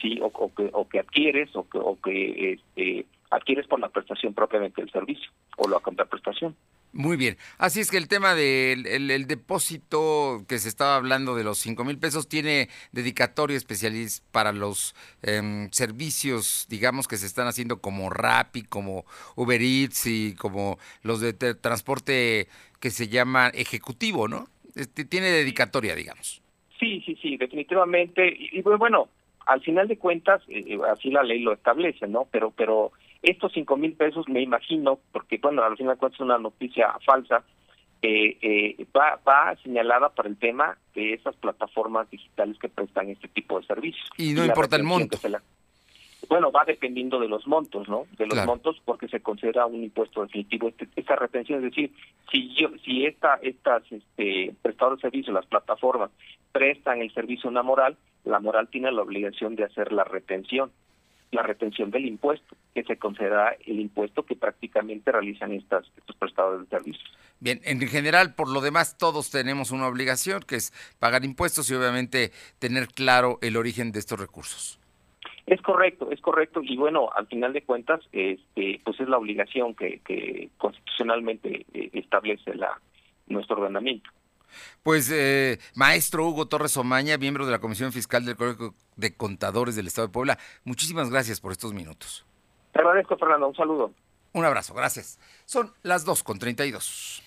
[0.00, 4.34] sí o, que o que adquieres o que o que este, adquieres por la prestación
[4.34, 6.56] propiamente del servicio o la contraprestación.
[6.92, 7.36] Muy bien.
[7.58, 11.84] Así es que el tema del el, depósito que se estaba hablando de los cinco
[11.84, 13.94] mil pesos tiene dedicatoria especial
[14.30, 20.34] para los eh, servicios, digamos, que se están haciendo como Rappi, como Uber Eats y
[20.36, 24.46] como los de transporte que se llama ejecutivo, ¿no?
[24.74, 26.42] Este, tiene dedicatoria, digamos.
[26.78, 28.26] Sí, sí, sí, definitivamente.
[28.26, 29.08] Y, y bueno,
[29.46, 32.26] al final de cuentas, eh, así la ley lo establece, ¿no?
[32.30, 36.24] Pero, pero estos cinco mil pesos, me imagino, porque bueno, al final de cuentas es
[36.24, 37.44] una noticia falsa,
[38.02, 43.28] eh, eh, va, va señalada para el tema de esas plataformas digitales que prestan este
[43.28, 44.06] tipo de servicios.
[44.18, 45.18] Y no y importa el monto.
[45.28, 45.42] La,
[46.28, 48.06] bueno, va dependiendo de los montos, ¿no?
[48.16, 48.48] De los claro.
[48.48, 51.92] montos porque se considera un impuesto definitivo este, esta retención, es decir,
[52.30, 56.10] si yo si esta estas este prestadores de servicios, las plataformas
[56.52, 60.70] prestan el servicio a una moral, la moral tiene la obligación de hacer la retención
[61.34, 66.62] la retención del impuesto, que se considera el impuesto que prácticamente realizan estas, estos prestadores
[66.62, 67.12] de servicios.
[67.40, 71.74] Bien, en general, por lo demás, todos tenemos una obligación, que es pagar impuestos y
[71.74, 74.78] obviamente tener claro el origen de estos recursos.
[75.46, 79.74] Es correcto, es correcto, y bueno, al final de cuentas, este, pues es la obligación
[79.74, 82.80] que, que constitucionalmente eh, establece la
[83.26, 84.10] nuestro ordenamiento.
[84.82, 89.76] Pues, eh, maestro Hugo Torres Omaña, miembro de la Comisión Fiscal del Colegio de Contadores
[89.76, 92.24] del Estado de Puebla, muchísimas gracias por estos minutos.
[92.72, 93.48] Te agradezco, Fernando.
[93.48, 93.92] Un saludo.
[94.32, 95.18] Un abrazo, gracias.
[95.44, 97.22] Son las 2 con 32.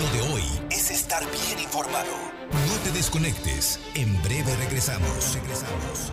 [0.00, 2.12] Lo de hoy es estar bien informado.
[2.50, 3.78] No te desconectes.
[3.94, 5.34] En breve regresamos.
[5.34, 6.12] Regresamos.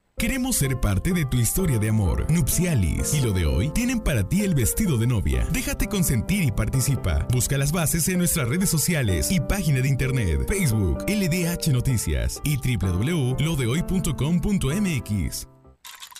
[0.21, 2.27] Queremos ser parte de tu historia de amor.
[2.29, 5.47] Nupcialis y lo de hoy tienen para ti el vestido de novia.
[5.51, 7.25] Déjate consentir y participa.
[7.33, 12.57] Busca las bases en nuestras redes sociales y página de internet, Facebook, LDH Noticias y
[12.57, 15.50] www.lodehoy.com.mx.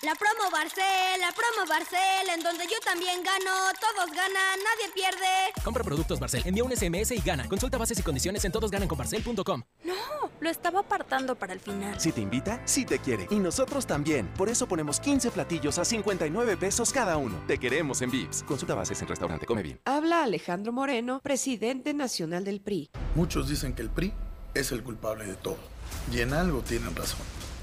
[0.04, 5.54] La promo Barcel, la promo Barcel, en donde yo también gano, todos ganan, nadie pierde.
[5.64, 7.48] Compra productos Barcel, envía un SMS y gana.
[7.48, 9.62] Consulta bases y condiciones en todosgananconbarcel.com.
[9.84, 9.94] No,
[10.40, 12.00] lo estaba apartando para el final.
[12.00, 13.28] Si te invita, sí te quiere.
[13.30, 14.28] Y nosotros también.
[14.34, 17.40] Por eso ponemos 15 platillos a 59 pesos cada uno.
[17.46, 18.42] Te queremos en Vips.
[18.42, 19.82] Consulta bases en restaurante Come Bien.
[19.86, 22.90] Habla Alejandro Moreno, presidente nacional del PRI.
[23.14, 24.16] Muchos dicen que el PRI
[24.56, 25.60] es el culpable de todo.
[26.12, 27.20] Y en algo tienen razón.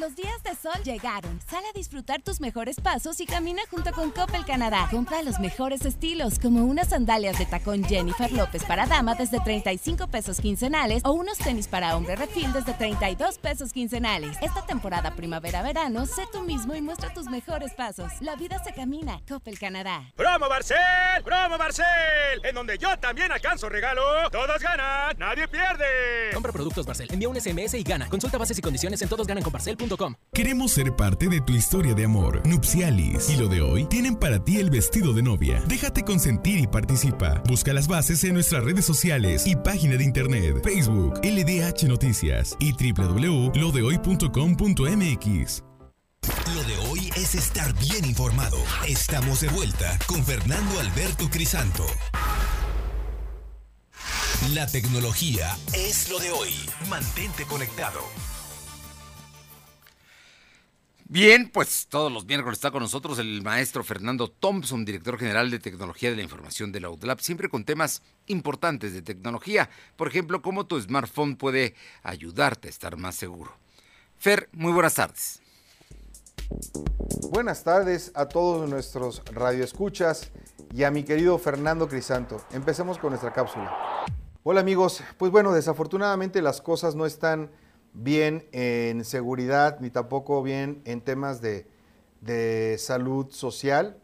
[0.00, 1.38] Los días de sol llegaron.
[1.48, 4.88] Sal a disfrutar tus mejores pasos y camina junto con Coppel Canadá.
[4.90, 10.06] Compra los mejores estilos, como unas sandalias de tacón Jennifer López para dama desde 35
[10.08, 14.38] pesos quincenales o unos tenis para hombre refil desde 32 pesos quincenales.
[14.40, 18.10] Esta temporada primavera-verano, sé tú mismo y muestra tus mejores pasos.
[18.20, 19.20] La vida se camina.
[19.28, 20.10] Coppel Canadá.
[20.16, 20.78] ¡Promo Barcel!
[21.22, 21.86] ¡Promo Barcel!
[22.44, 24.02] En donde yo también alcanzo regalo.
[24.30, 26.30] Todos ganan, nadie pierde.
[26.32, 28.08] Compra productos Barcel, envía un SMS y gana.
[28.08, 29.81] Consulta bases y condiciones en todosgananconbarcel.com.
[30.32, 32.42] Queremos ser parte de tu historia de amor.
[32.46, 35.62] Nupcialis y lo de hoy tienen para ti el vestido de novia.
[35.66, 37.42] Déjate consentir y participa.
[37.48, 42.72] Busca las bases en nuestras redes sociales y página de internet, Facebook, LDH Noticias y
[42.72, 45.62] www.lodehoy.com.mx.
[46.54, 48.58] Lo de hoy es estar bien informado.
[48.86, 51.84] Estamos de vuelta con Fernando Alberto Crisanto.
[54.54, 56.52] La tecnología es lo de hoy.
[56.88, 58.00] Mantente conectado.
[61.12, 65.58] Bien, pues todos los miércoles está con nosotros el maestro Fernando Thompson, director general de
[65.58, 69.68] tecnología de la información de la UDLAP, siempre con temas importantes de tecnología.
[69.96, 73.52] Por ejemplo, cómo tu smartphone puede ayudarte a estar más seguro.
[74.16, 75.42] Fer, muy buenas tardes.
[77.28, 80.30] Buenas tardes a todos nuestros radioescuchas
[80.72, 82.42] y a mi querido Fernando Crisanto.
[82.52, 84.06] Empecemos con nuestra cápsula.
[84.44, 87.50] Hola amigos, pues bueno, desafortunadamente las cosas no están
[87.92, 91.66] bien en seguridad ni tampoco bien en temas de,
[92.20, 93.96] de salud social.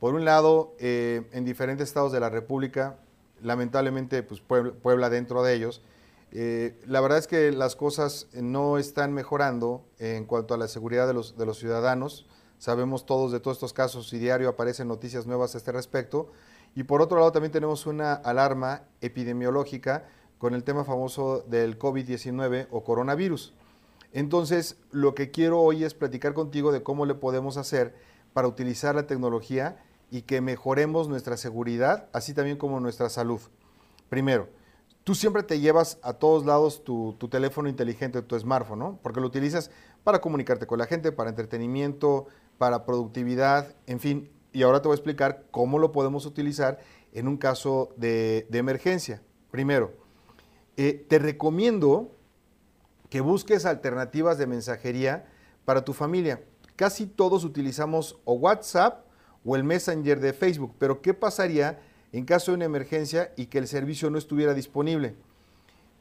[0.00, 2.98] Por un lado, eh, en diferentes estados de la República,
[3.42, 5.82] lamentablemente pues Puebla, dentro de ellos,
[6.30, 11.06] eh, la verdad es que las cosas no están mejorando en cuanto a la seguridad
[11.06, 12.26] de los, de los ciudadanos.
[12.58, 16.30] Sabemos todos de todos estos casos y diario aparecen noticias nuevas a este respecto.
[16.74, 20.04] Y por otro lado también tenemos una alarma epidemiológica
[20.38, 23.52] con el tema famoso del COVID-19 o coronavirus.
[24.12, 27.94] Entonces, lo que quiero hoy es platicar contigo de cómo le podemos hacer
[28.32, 33.40] para utilizar la tecnología y que mejoremos nuestra seguridad, así también como nuestra salud.
[34.08, 34.48] Primero,
[35.04, 38.98] tú siempre te llevas a todos lados tu, teléfono inteligente, tu smartphone, ¿no?
[39.02, 39.70] Porque lo utilizas
[40.04, 42.26] para comunicarte con la gente, para entretenimiento,
[42.56, 44.30] para productividad, en fin.
[44.52, 46.78] Y ahora te voy a explicar cómo lo podemos utilizar
[47.12, 49.22] en un caso de, de emergencia.
[49.50, 49.92] Primero,
[50.78, 52.16] eh, te recomiendo
[53.10, 55.26] que busques alternativas de mensajería
[55.64, 56.40] para tu familia.
[56.76, 59.04] Casi todos utilizamos o WhatsApp
[59.44, 61.80] o el Messenger de Facebook, pero ¿qué pasaría
[62.12, 65.16] en caso de una emergencia y que el servicio no estuviera disponible?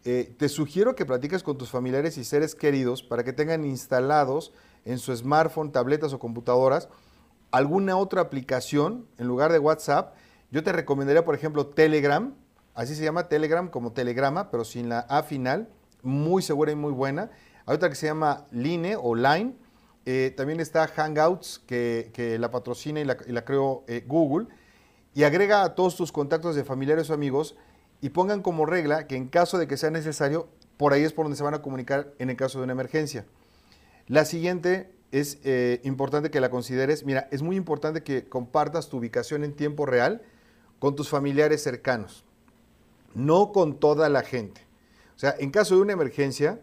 [0.05, 4.53] Eh, te sugiero que platiques con tus familiares y seres queridos para que tengan instalados
[4.86, 6.88] en su smartphone, tabletas o computadoras
[7.49, 10.15] alguna otra aplicación en lugar de WhatsApp.
[10.51, 12.36] Yo te recomendaría, por ejemplo, Telegram,
[12.78, 15.67] así se llama Telegram como Telegrama, pero sin la A final,
[16.03, 17.32] muy segura y muy buena.
[17.65, 19.55] Hay otra que se llama Line o Line.
[20.05, 24.47] Eh, también está Hangouts, que, la patrocina y la, creó eh, Google.
[25.13, 27.55] Y agrega a todos tus contactos de familiares o amigos
[27.99, 30.47] y pongan como regla que en caso de que sea necesario,
[30.78, 33.25] por ahí es por donde se van a comunicar en el caso de una emergencia.
[34.07, 37.03] La siguiente es eh, importante que la consideres.
[37.05, 40.21] Mira, es muy importante que compartas tu ubicación en tiempo real
[40.80, 42.23] con tus familiares cercanos,
[43.14, 44.62] no con toda la gente.
[45.16, 46.62] O sea, en caso de una emergencia,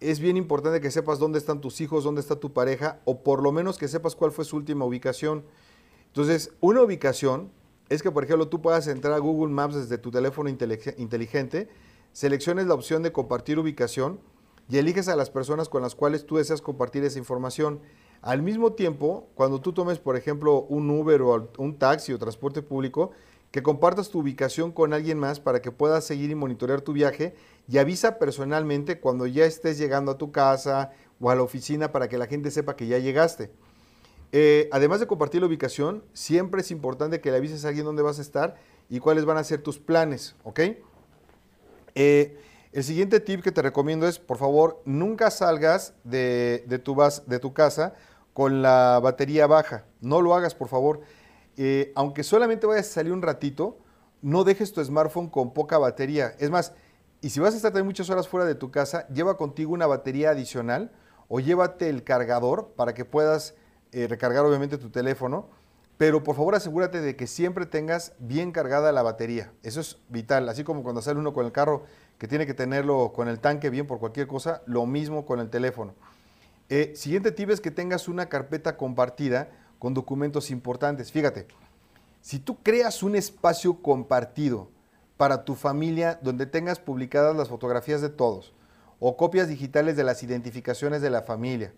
[0.00, 3.42] es bien importante que sepas dónde están tus hijos, dónde está tu pareja, o por
[3.42, 5.44] lo menos que sepas cuál fue su última ubicación.
[6.08, 7.50] Entonces, una ubicación
[7.88, 11.68] es que, por ejemplo, tú puedas entrar a Google Maps desde tu teléfono inteligente,
[12.12, 14.20] selecciones la opción de compartir ubicación
[14.68, 17.80] y eliges a las personas con las cuales tú deseas compartir esa información.
[18.22, 22.62] Al mismo tiempo, cuando tú tomes, por ejemplo, un Uber o un taxi o transporte
[22.62, 23.10] público,
[23.54, 27.36] que compartas tu ubicación con alguien más para que puedas seguir y monitorear tu viaje
[27.68, 30.90] y avisa personalmente cuando ya estés llegando a tu casa
[31.20, 33.52] o a la oficina para que la gente sepa que ya llegaste.
[34.32, 38.02] Eh, además de compartir la ubicación, siempre es importante que le avises a alguien dónde
[38.02, 38.56] vas a estar
[38.90, 40.60] y cuáles van a ser tus planes, ¿ok?
[41.94, 42.36] Eh,
[42.72, 46.96] el siguiente tip que te recomiendo es, por favor, nunca salgas de, tu,
[47.28, 47.94] de tu casa
[48.32, 49.84] con la batería baja.
[50.00, 51.02] No lo hagas, por favor.
[51.56, 53.78] Eh, aunque solamente vayas a salir un ratito,
[54.22, 56.34] no dejes tu smartphone con poca batería.
[56.38, 56.72] Es más,
[57.20, 60.30] y si vas a estar muchas horas fuera de tu casa, lleva contigo una batería
[60.30, 60.92] adicional
[61.28, 63.54] o llévate el cargador para que puedas
[63.92, 65.48] eh, recargar obviamente tu teléfono.
[65.96, 69.52] Pero por favor asegúrate de que siempre tengas bien cargada la batería.
[69.62, 70.48] Eso es vital.
[70.48, 71.84] Así como cuando sale uno con el carro
[72.18, 75.50] que tiene que tenerlo con el tanque bien por cualquier cosa, lo mismo con el
[75.50, 75.94] teléfono.
[76.68, 79.50] Eh, siguiente tip es que tengas una carpeta compartida
[79.84, 81.12] con documentos importantes.
[81.12, 81.46] Fíjate,
[82.22, 84.70] si tú creas un espacio compartido
[85.18, 88.54] para tu familia donde tengas publicadas las fotografías de todos
[88.98, 91.74] o copias digitales de las identificaciones de la familia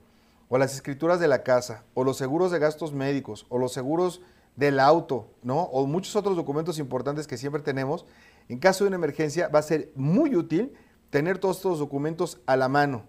[0.49, 4.21] o las escrituras de la casa o los seguros de gastos médicos o los seguros
[4.55, 5.63] del auto, ¿no?
[5.63, 8.07] O muchos otros documentos importantes que siempre tenemos,
[8.49, 10.73] en caso de una emergencia va a ser muy útil
[11.11, 13.03] tener todos estos documentos a la mano.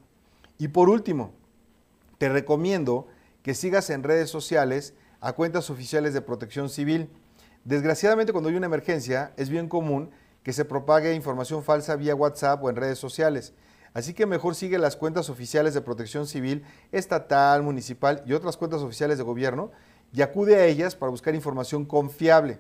[0.58, 1.34] Y por último,
[2.18, 3.06] te recomiendo
[3.48, 7.10] que sigas en redes sociales a cuentas oficiales de protección civil.
[7.64, 10.12] Desgraciadamente cuando hay una emergencia es bien común
[10.44, 13.54] que se propague información falsa vía WhatsApp o en redes sociales.
[13.94, 18.82] Así que mejor sigue las cuentas oficiales de protección civil, estatal, municipal y otras cuentas
[18.82, 19.72] oficiales de gobierno
[20.12, 22.60] y acude a ellas para buscar información confiable.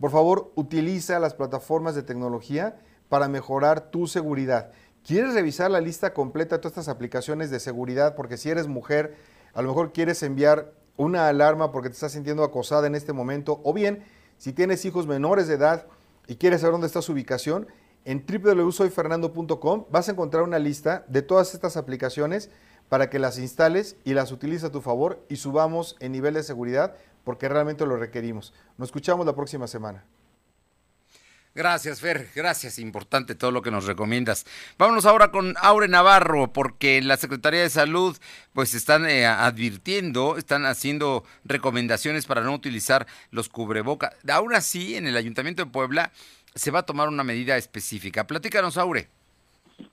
[0.00, 2.78] Por favor, utiliza las plataformas de tecnología
[3.10, 4.70] para mejorar tu seguridad.
[5.06, 8.14] ¿Quieres revisar la lista completa de todas estas aplicaciones de seguridad?
[8.14, 9.16] Porque si eres mujer,
[9.54, 13.60] a lo mejor quieres enviar una alarma porque te estás sintiendo acosada en este momento.
[13.64, 14.04] O bien,
[14.38, 15.86] si tienes hijos menores de edad
[16.26, 17.66] y quieres saber dónde está su ubicación,
[18.04, 22.50] en www.soyfernando.com vas a encontrar una lista de todas estas aplicaciones
[22.88, 26.42] para que las instales y las utilices a tu favor y subamos en nivel de
[26.42, 28.52] seguridad porque realmente lo requerimos.
[28.76, 30.04] Nos escuchamos la próxima semana.
[31.54, 32.28] Gracias, Fer.
[32.34, 32.80] Gracias.
[32.80, 34.44] Importante todo lo que nos recomiendas.
[34.76, 38.16] Vámonos ahora con Aure Navarro, porque la Secretaría de Salud,
[38.52, 44.16] pues están eh, advirtiendo, están haciendo recomendaciones para no utilizar los cubrebocas.
[44.28, 46.10] Aún así, en el Ayuntamiento de Puebla
[46.56, 48.26] se va a tomar una medida específica.
[48.26, 49.08] Platícanos, Aure.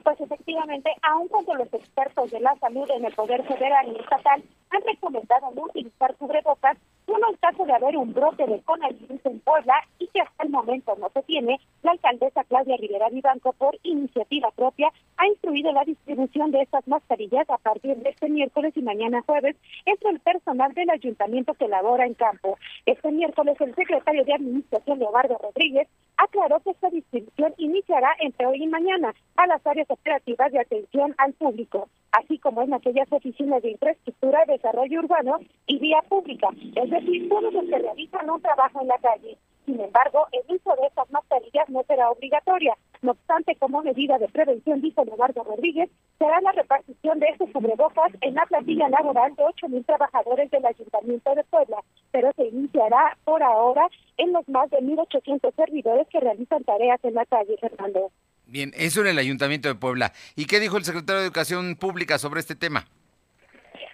[0.03, 4.43] Pues efectivamente, aun cuando los expertos de la salud en el Poder Federal y Estatal
[4.69, 6.77] han recomendado no utilizar cubrebocas,
[7.11, 10.49] solo en caso de haber un brote de coronavirus en Puebla y que hasta el
[10.49, 15.83] momento no se tiene, la alcaldesa Claudia Rivera Vivanco, por iniciativa propia, ha instruido la
[15.83, 20.73] distribución de estas mascarillas a partir de este miércoles y mañana jueves entre el personal
[20.73, 22.57] del ayuntamiento que labora en campo.
[22.85, 25.87] Este miércoles el secretario de Administración, Leobardo Rodríguez,
[26.17, 31.13] aclaró que esta distribución iniciará entre hoy y mañana a las áreas operativas de atención
[31.17, 36.89] al público, así como en aquellas oficinas de infraestructura, desarrollo urbano y vía pública, es
[37.29, 39.37] todos los que realizan un trabajo en la calle.
[39.65, 42.75] Sin embargo, el uso de estas mascarillas no será obligatoria.
[43.01, 48.11] No obstante, como medida de prevención, dijo Eduardo Rodríguez, será la repartición de estos cubrebocas
[48.21, 51.77] en la plantilla laboral de 8.000 trabajadores del Ayuntamiento de Puebla,
[52.11, 53.87] pero se iniciará por ahora
[54.17, 58.11] en los más de 1.800 servidores que realizan tareas en la calle, Fernando.
[58.45, 60.11] Bien, eso en el Ayuntamiento de Puebla.
[60.35, 62.85] ¿Y qué dijo el secretario de Educación Pública sobre este tema?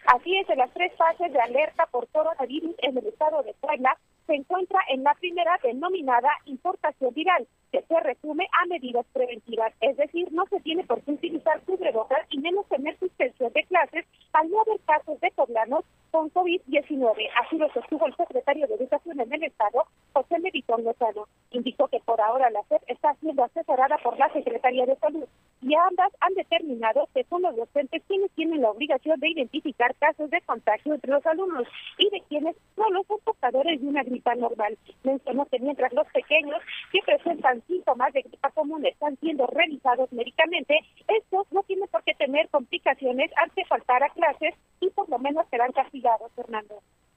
[0.05, 3.97] Así es, en las tres fases de alerta por coronavirus en el estado de Puebla,
[4.25, 9.95] se encuentra en la primera denominada importación viral, que se resume a medidas preventivas, es
[9.97, 14.49] decir, no se tiene por qué utilizar cubrebocas y menos tener suspensión de clases al
[14.49, 15.85] no haber casos de poblanos
[16.18, 17.30] con COVID-19.
[17.45, 21.28] Así lo sostuvo el secretario de Educación en el Estado, José Meritón Lozano.
[21.51, 25.28] Indicó que por ahora la SEP está siendo asesorada por la Secretaría de Salud
[25.61, 30.30] y ambas han determinado que son los docentes quienes tienen la obligación de identificar casos
[30.32, 31.68] de contagio entre los alumnos
[31.99, 34.76] y de quienes solo son portadores de una gripa normal.
[35.03, 36.61] Mencionó que mientras los pequeños
[36.91, 42.13] que presentan síntomas de gripa común están siendo revisados médicamente, estos no tienen por qué
[42.15, 46.07] tener complicaciones ante faltar a clases y por lo menos serán castigados,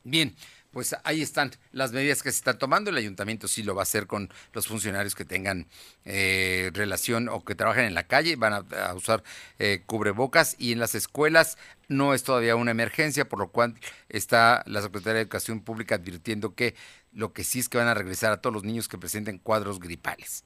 [0.02, 0.34] Bien,
[0.70, 2.90] pues ahí están las medidas que se están tomando.
[2.90, 5.66] El ayuntamiento sí lo va a hacer con los funcionarios que tengan
[6.04, 9.22] eh, relación o que trabajen en la calle, van a, usar
[9.58, 13.74] eh, cubrebocas y en las escuelas no es todavía una emergencia, por lo cual
[14.08, 16.74] está la Secretaría de Educación Pública advirtiendo que
[17.12, 19.80] lo que sí es que van a regresar a todos los niños que presenten cuadros
[19.80, 20.44] gripales.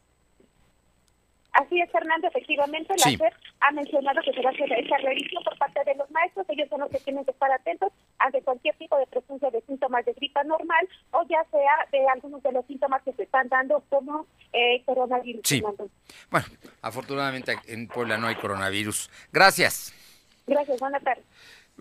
[1.55, 5.43] Así es, Fernando, efectivamente, la SEP ha mencionado que se va a hacer esa revisión
[5.45, 6.45] por parte de los maestros.
[6.49, 10.05] Ellos son los que tienen que estar atentos ante cualquier tipo de presencia de síntomas
[10.05, 13.85] de gripa normal o ya sea de algunos de los síntomas que se están dando
[13.89, 15.43] como eh, coronavirus.
[15.45, 15.63] Sí.
[16.29, 16.47] Bueno,
[16.83, 19.09] afortunadamente en Puebla no hay coronavirus.
[19.33, 19.95] Gracias.
[20.49, 21.25] Gracias, buenas tardes.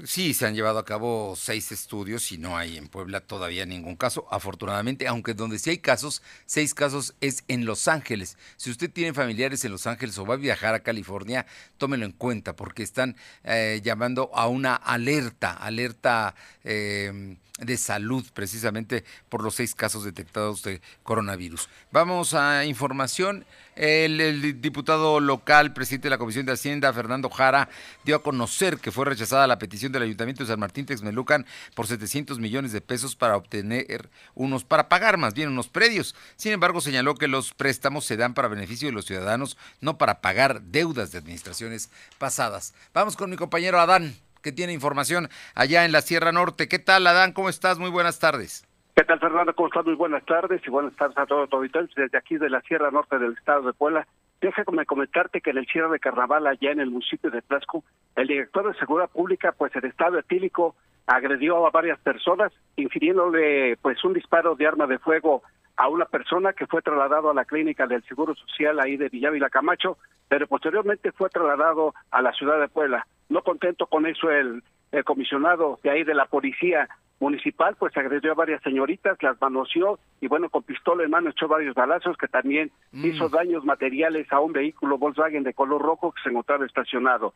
[0.01, 3.95] Sí, se han llevado a cabo seis estudios y no hay en Puebla todavía ningún
[3.95, 8.35] caso, afortunadamente, aunque donde sí hay casos, seis casos es en Los Ángeles.
[8.57, 11.45] Si usted tiene familiares en Los Ángeles o va a viajar a California,
[11.77, 16.33] tómelo en cuenta porque están eh, llamando a una alerta, alerta
[16.63, 21.69] eh, de salud precisamente por los seis casos detectados de coronavirus.
[21.91, 23.45] Vamos a información.
[23.75, 27.69] El, diputado local, presidente de la Comisión de Hacienda, Fernando Jara,
[28.03, 31.87] dio a conocer que fue rechazada la petición del Ayuntamiento de San Martín Texmelucan por
[31.87, 36.15] 700 millones de pesos para obtener unos, para pagar más bien unos predios.
[36.35, 40.21] Sin embargo, señaló que los préstamos se dan para beneficio de los ciudadanos, no para
[40.21, 41.89] pagar deudas de administraciones
[42.19, 42.73] pasadas.
[42.93, 46.67] Vamos con mi compañero Adán que tiene información allá en la Sierra Norte.
[46.67, 47.31] ¿Qué tal, Adán?
[47.31, 47.79] ¿Cómo estás?
[47.79, 48.67] Muy buenas tardes.
[48.95, 49.55] ¿Qué tal, Fernando?
[49.55, 49.85] ¿Cómo estás?
[49.85, 52.91] Muy buenas tardes y buenas tardes a todos los auditores desde aquí de la Sierra
[52.91, 54.05] Norte del estado de Puebla.
[54.39, 57.83] Déjame comentarte que en el cierre de carnaval allá en el municipio de Tlaxco,
[58.15, 60.75] el director de Seguridad Pública, pues el estado etílico,
[61.07, 65.43] agredió a varias personas, infiriéndole pues un disparo de arma de fuego
[65.75, 69.49] a una persona que fue trasladado a la clínica del Seguro Social ahí de Villavila
[69.49, 69.97] Camacho,
[70.27, 73.07] pero posteriormente fue trasladado a la ciudad de Puebla.
[73.29, 74.63] No contento con eso, el,
[75.05, 76.87] comisionado de ahí de la policía
[77.19, 81.47] municipal, pues agredió a varias señoritas, las manoseó y bueno, con pistola en mano echó
[81.47, 83.05] varios balazos que también mm.
[83.05, 87.33] hizo daños materiales a un vehículo Volkswagen de color rojo que se encontraba estacionado.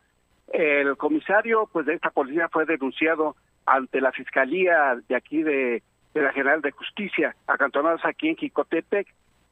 [0.53, 3.35] El comisario, pues de esta policía fue denunciado
[3.65, 5.81] ante la fiscalía de aquí de
[6.17, 9.07] de la General de Justicia, acantonados aquí en Quicotepec,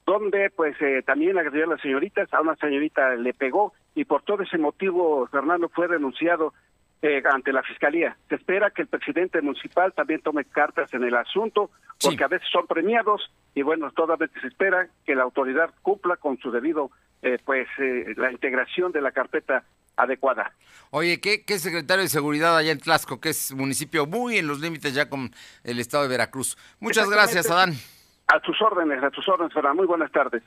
[0.05, 4.21] donde pues eh, también agredió a las señoritas, a una señorita le pegó y por
[4.21, 6.53] todo ese motivo Fernando fue denunciado
[7.01, 8.15] eh, ante la fiscalía.
[8.29, 11.69] Se espera que el presidente municipal también tome cartas en el asunto,
[12.01, 16.37] porque a veces son premiados y bueno, todavía se espera que la autoridad cumpla con
[16.37, 16.91] su debido,
[17.21, 17.67] eh, pues,
[18.17, 19.63] la integración de la carpeta
[19.97, 20.53] adecuada.
[20.91, 24.59] Oye, ¿qué, ¿qué, secretario de Seguridad allá en Tlasco, que es municipio muy en los
[24.59, 25.31] límites ya con
[25.63, 26.57] el estado de Veracruz?
[26.79, 27.73] Muchas gracias, Adán.
[28.27, 29.81] A tus órdenes, a tus órdenes, Fernando.
[29.81, 30.41] Muy buenas tardes.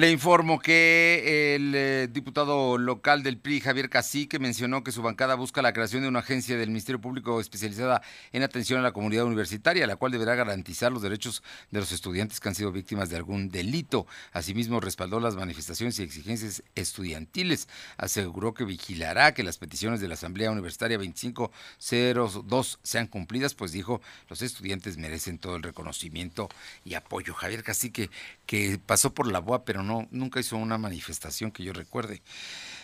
[0.00, 5.34] Le informo que el eh, diputado local del PRI, Javier Cacique, mencionó que su bancada
[5.34, 8.00] busca la creación de una agencia del Ministerio Público especializada
[8.32, 12.40] en atención a la comunidad universitaria, la cual deberá garantizar los derechos de los estudiantes
[12.40, 14.06] que han sido víctimas de algún delito.
[14.32, 17.68] Asimismo, respaldó las manifestaciones y exigencias estudiantiles.
[17.98, 24.00] Aseguró que vigilará que las peticiones de la Asamblea Universitaria 2502 sean cumplidas, pues dijo,
[24.30, 26.48] los estudiantes merecen todo el reconocimiento
[26.86, 27.34] y apoyo.
[27.34, 28.08] Javier Cacique,
[28.50, 32.20] que pasó por la BOA, pero no nunca hizo una manifestación que yo recuerde.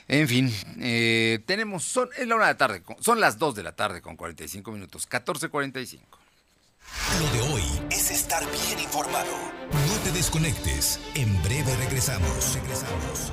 [0.06, 3.62] En fin, eh, tenemos, son, es la una de la tarde, son las 2 de
[3.64, 6.02] la tarde con 45 minutos, 14.45.
[7.18, 9.32] Lo de hoy es estar bien informado.
[9.88, 11.00] No te desconectes.
[11.16, 12.54] En breve regresamos.
[12.54, 13.32] Regresamos.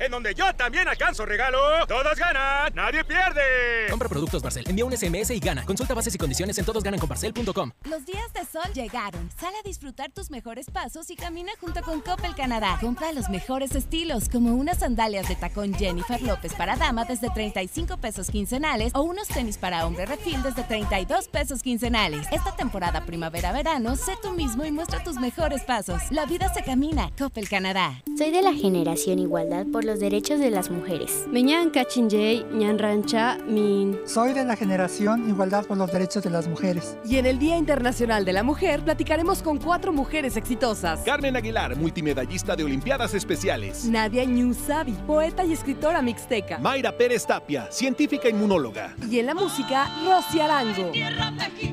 [0.00, 1.86] En donde yo también alcanzo regalo.
[1.86, 3.86] Todos ganan, nadie pierde.
[3.90, 4.64] Compra productos Barcel.
[4.66, 5.66] Envía un SMS y gana.
[5.66, 7.72] Consulta bases y condiciones en todosgananconbarcel.com.
[7.84, 9.30] Los días de sol llegaron.
[9.38, 12.78] Sale a disfrutar tus mejores pasos y camina junto con Coppel Canadá.
[12.80, 17.57] Compra los mejores estilos, como unas sandalias de tacón Jennifer López para dama desde 30
[18.00, 22.26] pesos quincenales o unos tenis para hombre refil desde 32 pesos quincenales.
[22.30, 26.00] Esta temporada primavera-verano, sé tú mismo y muestra tus mejores pasos.
[26.10, 27.10] La vida se camina.
[27.18, 28.02] Coppel Canadá.
[28.16, 31.24] Soy de la generación Igualdad por los Derechos de las Mujeres.
[31.28, 33.98] Meñan Cachinjay, Ñan Rancha, Min.
[34.06, 36.96] Soy de la generación Igualdad por los Derechos de las Mujeres.
[37.04, 41.00] Y en el Día Internacional de la Mujer platicaremos con cuatro mujeres exitosas.
[41.00, 43.84] Carmen Aguilar, multimedallista de Olimpiadas Especiales.
[43.84, 46.58] Nadia Ñusabi, poeta y escritora mixteca.
[46.58, 48.94] Mayra Pérez Tapia científica inmunóloga.
[49.10, 50.92] Y en la música, Rosy Arango.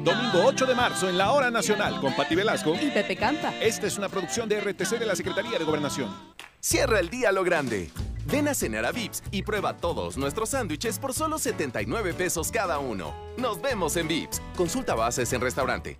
[0.03, 3.53] Domingo 8 de marzo en la Hora Nacional con Pati Velasco y Pepe Campa.
[3.59, 6.09] Esta es una producción de RTC de la Secretaría de Gobernación.
[6.61, 7.89] Cierra el día a lo grande.
[8.25, 12.79] Ven a cenar a Vips y prueba todos nuestros sándwiches por solo 79 pesos cada
[12.79, 13.13] uno.
[13.37, 14.41] Nos vemos en Vips.
[14.55, 15.99] Consulta bases en restaurante.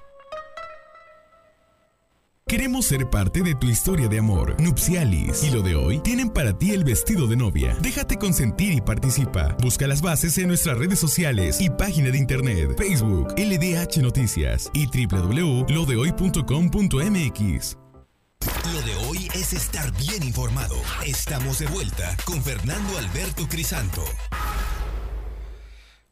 [2.51, 5.41] Queremos ser parte de tu historia de amor, Nupcialis.
[5.45, 7.77] Y lo de hoy tienen para ti el vestido de novia.
[7.79, 9.55] Déjate consentir y participa.
[9.61, 14.85] Busca las bases en nuestras redes sociales y página de internet, Facebook, LDH Noticias y
[14.85, 17.77] www.lodehoy.com.mx.
[18.73, 20.75] Lo de hoy es estar bien informado.
[21.05, 24.03] Estamos de vuelta con Fernando Alberto Crisanto.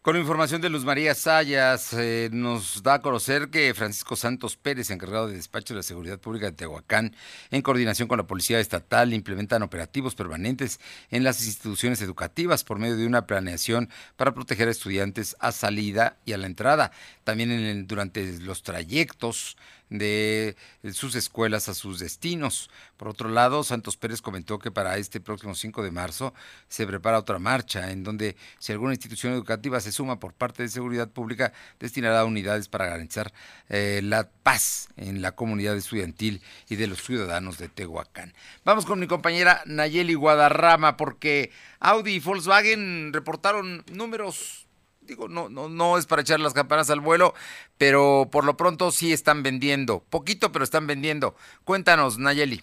[0.02, 4.92] Con información de Luz María Sayas, eh, nos da a conocer que Francisco Santos Pérez,
[4.92, 7.14] encargado de despacho de la Seguridad Pública de Tehuacán,
[7.52, 10.80] en coordinación con la Policía Estatal, implementan operativos permanentes
[11.12, 16.16] en las instituciones educativas por medio de una planeación para proteger a estudiantes a salida
[16.24, 16.92] y a la entrada.
[17.26, 19.58] También en durante los trayectos
[19.90, 20.56] de
[20.94, 22.70] sus escuelas a sus destinos.
[22.98, 26.34] Por otro lado, Santos Pérez comentó que para este próximo 5 de marzo
[26.68, 30.70] se prepara otra marcha en donde si alguna institución educativa se suma por parte de
[30.70, 33.34] seguridad pública, destinará unidades para garantizar
[33.70, 38.34] eh, la paz en la comunidad estudiantil y de los ciudadanos de Tehuacán.
[38.64, 44.69] Vamos con mi compañera Nayeli Guadarrama porque Audi y Volkswagen reportaron números
[45.10, 47.34] digo, no, no, no es para echar las campanas al vuelo,
[47.78, 50.04] pero por lo pronto sí están vendiendo.
[50.10, 51.36] Poquito, pero están vendiendo.
[51.66, 52.62] Cuéntanos, Nayeli.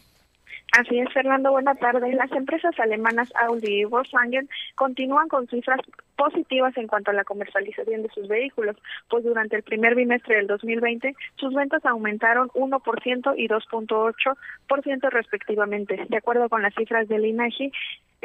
[0.72, 1.53] Así es, Fernando.
[1.53, 2.14] Buenas tardes.
[2.14, 5.80] Las empresas alemanas Audi y Volkswagen continúan con cifras
[6.17, 8.77] positivas en cuanto a la comercialización de sus vehículos,
[9.09, 16.07] pues durante el primer bimestre del 2020 sus ventas aumentaron 1% y 2.8% respectivamente.
[16.09, 17.73] De acuerdo con las cifras del INEGI,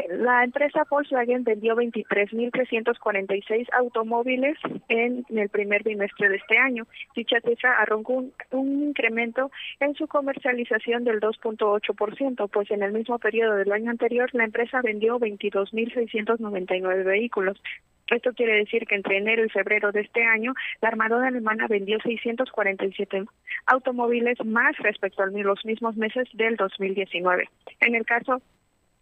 [0.09, 6.87] la empresa Volkswagen vendió 23.346 automóviles en el primer bimestre de este año.
[7.15, 13.19] Dicha cifra arroncó un, un incremento en su comercialización del 2.8%, pues en el mismo
[13.19, 17.61] periodo del año anterior la empresa vendió 22.699 vehículos.
[18.11, 21.97] Esto quiere decir que entre enero y febrero de este año, la Armada alemana vendió
[22.01, 23.23] 647
[23.67, 27.49] automóviles más respecto a los mismos meses del 2019.
[27.79, 28.41] En el caso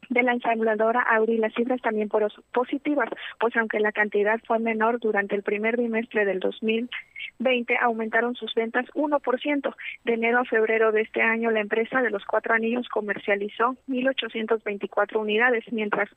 [0.09, 4.99] de la ensambladora Audi las cifras también fueron positivas, pues aunque la cantidad fue menor
[4.99, 9.75] durante el primer bimestre del 2020, aumentaron sus ventas 1%.
[10.05, 15.19] De enero a febrero de este año, la empresa de los cuatro anillos comercializó 1.824
[15.19, 16.09] unidades, mientras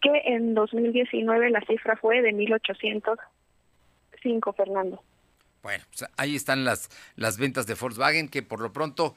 [0.00, 5.02] que en 2019 la cifra fue de 1.805, Fernando.
[5.62, 9.16] Bueno, pues ahí están las, las ventas de Volkswagen, que por lo pronto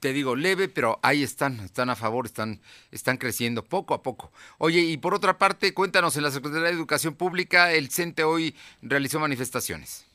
[0.00, 2.60] te digo, leve, pero ahí están, están a favor, están,
[2.90, 4.32] están creciendo poco a poco.
[4.58, 8.54] Oye, y por otra parte, cuéntanos, en la Secretaría de Educación Pública, el CENTE hoy
[8.82, 10.06] realizó manifestaciones.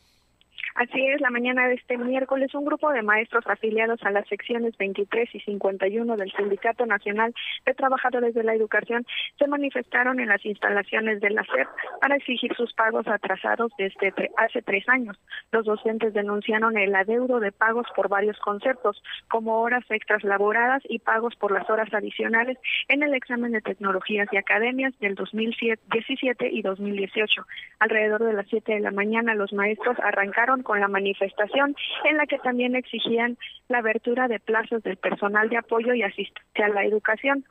[0.79, 4.77] Así es, la mañana de este miércoles, un grupo de maestros afiliados a las secciones
[4.77, 9.05] 23 y 51 del Sindicato Nacional de Trabajadores de la Educación
[9.37, 11.67] se manifestaron en las instalaciones de la SEP
[11.99, 15.19] para exigir sus pagos atrasados desde hace tres años.
[15.51, 20.99] Los docentes denunciaron el adeudo de pagos por varios conceptos, como horas extras laboradas y
[20.99, 22.57] pagos por las horas adicionales
[22.87, 27.45] en el examen de tecnologías y academias del 2017 y 2018.
[27.79, 32.27] Alrededor de las 7 de la mañana, los maestros arrancaron con la manifestación en la
[32.27, 33.39] que también exigían
[33.69, 37.43] la abertura de plazos del personal de apoyo y asistencia a la educación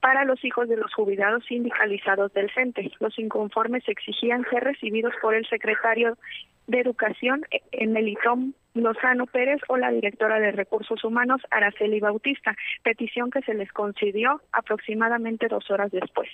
[0.00, 2.90] para los hijos de los jubilados sindicalizados del CENTE.
[2.98, 6.18] Los inconformes exigían ser recibidos por el secretario
[6.66, 7.42] de Educación,
[7.86, 13.70] Melitón Lozano Pérez, o la directora de Recursos Humanos, Araceli Bautista, petición que se les
[13.72, 16.28] concedió aproximadamente dos horas después.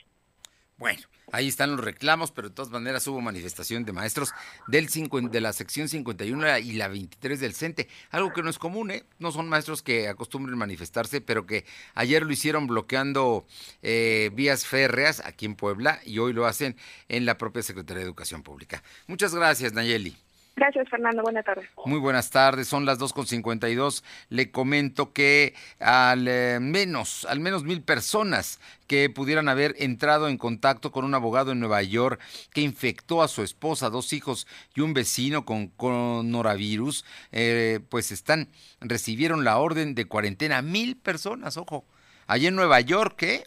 [0.82, 4.32] Bueno, ahí están los reclamos, pero de todas maneras hubo manifestación de maestros
[4.66, 4.88] del
[5.30, 9.04] de la sección 51 y la 23 del CENTE, algo que no es común, ¿eh?
[9.20, 11.64] No son maestros que acostumbren manifestarse, pero que
[11.94, 13.46] ayer lo hicieron bloqueando
[13.82, 16.74] eh, vías férreas aquí en Puebla y hoy lo hacen
[17.08, 18.82] en la propia Secretaría de Educación Pública.
[19.06, 20.16] Muchas gracias, Nayeli.
[20.54, 21.22] Gracias, Fernando.
[21.22, 21.68] Buenas tardes.
[21.86, 22.68] Muy buenas tardes.
[22.68, 24.04] Son las 2.52.
[24.28, 30.36] Le comento que al eh, menos, al menos mil personas que pudieran haber entrado en
[30.36, 32.20] contacto con un abogado en Nueva York
[32.52, 38.48] que infectó a su esposa, dos hijos y un vecino con coronavirus, eh, pues están,
[38.80, 40.60] recibieron la orden de cuarentena.
[40.60, 41.86] Mil personas, ojo.
[42.26, 43.44] Allí en Nueva York, ¿eh?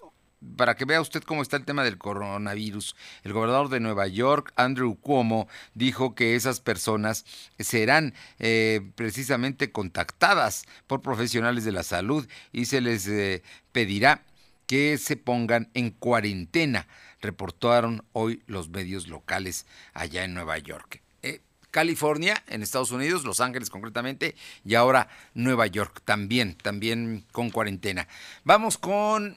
[0.57, 4.53] Para que vea usted cómo está el tema del coronavirus, el gobernador de Nueva York,
[4.55, 7.25] Andrew Cuomo, dijo que esas personas
[7.59, 14.23] serán eh, precisamente contactadas por profesionales de la salud y se les eh, pedirá
[14.67, 16.87] que se pongan en cuarentena,
[17.21, 21.01] reportaron hoy los medios locales allá en Nueva York.
[21.21, 21.41] Eh,
[21.71, 28.07] California, en Estados Unidos, Los Ángeles concretamente, y ahora Nueva York también, también con cuarentena.
[28.43, 29.35] Vamos con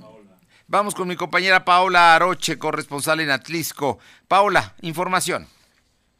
[0.71, 3.99] Vamos con mi compañera Paola Aroche, corresponsal en Atlisco.
[4.29, 5.47] Paola, información.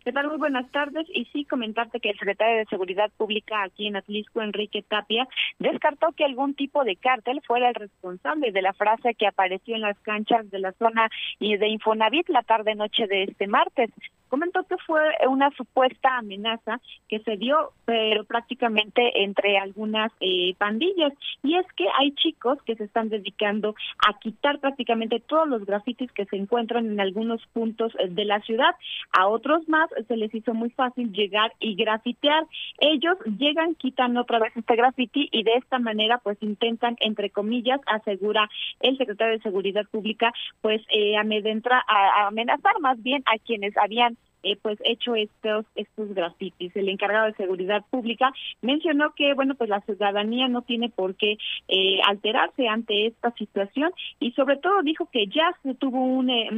[0.03, 0.29] ¿Qué tal?
[0.29, 1.07] Muy buenas tardes.
[1.13, 5.29] Y sí, comentarte que el secretario de Seguridad Pública aquí en Atlisco, Enrique Tapia,
[5.59, 9.83] descartó que algún tipo de cártel fuera el responsable de la frase que apareció en
[9.83, 13.91] las canchas de la zona de Infonavit la tarde-noche de este martes
[14.29, 21.13] comentó que fue una supuesta amenaza que se dio, pero prácticamente entre algunas eh, pandillas.
[21.43, 23.75] Y es que hay chicos que se están dedicando
[24.07, 28.41] a quitar prácticamente todos los grafitis que se encuentran en algunos puntos eh, de la
[28.41, 28.75] ciudad.
[29.13, 32.47] A otros más se les hizo muy fácil llegar y grafitear.
[32.79, 37.81] Ellos llegan, quitan otra vez este grafiti y de esta manera pues intentan, entre comillas,
[37.87, 38.49] asegura
[38.81, 44.18] el secretario de Seguridad Pública, pues eh, amedrentar, a amenazar más bien a quienes habían
[44.43, 46.75] eh, pues hecho estos estos grafitis.
[46.77, 48.33] El encargado de seguridad pública
[48.63, 53.93] mencionó que bueno pues la ciudadanía no tiene por qué eh, alterarse ante esta situación
[54.21, 56.49] y sobre todo dijo que ya se tuvo un, eh,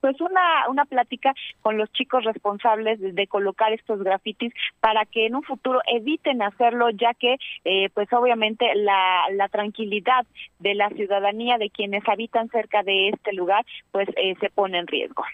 [0.00, 5.34] pues una una plática con los chicos responsables de, colocar estos grafitis para que en
[5.34, 10.26] un futuro eviten hacerlo ya que eh, pues obviamente la, la tranquilidad
[10.60, 14.08] de la ciudadanía de quienes habitan cerca de este lugar pues
[14.40, 15.24] se pone en riesgo.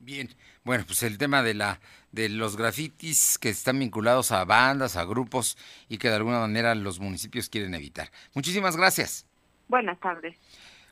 [0.00, 0.30] Bien,
[0.64, 1.78] bueno, pues el tema de la
[2.10, 5.56] de los grafitis que están vinculados a bandas, a grupos
[5.88, 8.10] y que de alguna manera los municipios quieren evitar.
[8.34, 9.26] Muchísimas gracias.
[9.68, 10.36] Buenas tardes.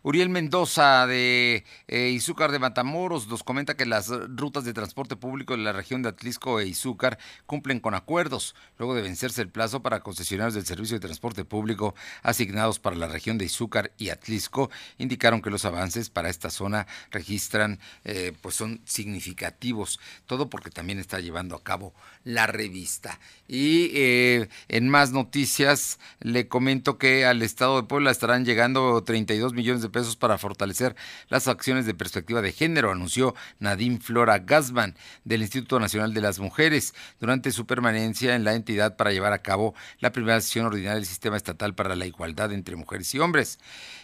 [0.09, 5.55] Uriel Mendoza de eh, Izúcar de Matamoros nos comenta que las rutas de transporte público
[5.55, 9.83] de la región de Atlisco e Izúcar cumplen con acuerdos, luego de vencerse el plazo
[9.83, 14.71] para concesionarios del servicio de transporte público asignados para la región de Izúcar y Atlisco,
[14.97, 21.01] indicaron que los avances para esta zona registran, eh, pues son significativos, todo porque también
[21.01, 21.93] está llevando a cabo
[22.25, 23.21] la revista.
[23.47, 29.53] Y eh, en más noticias le comento que al estado de Puebla estarán llegando 32
[29.53, 30.97] millones de pesos para fortalecer
[31.29, 36.39] las acciones de perspectiva de género, anunció Nadine Flora Gasman del Instituto Nacional de las
[36.39, 40.95] Mujeres durante su permanencia en la entidad para llevar a cabo la primera sesión ordinaria
[40.95, 43.59] del Sistema Estatal para la Igualdad entre Mujeres y Hombres.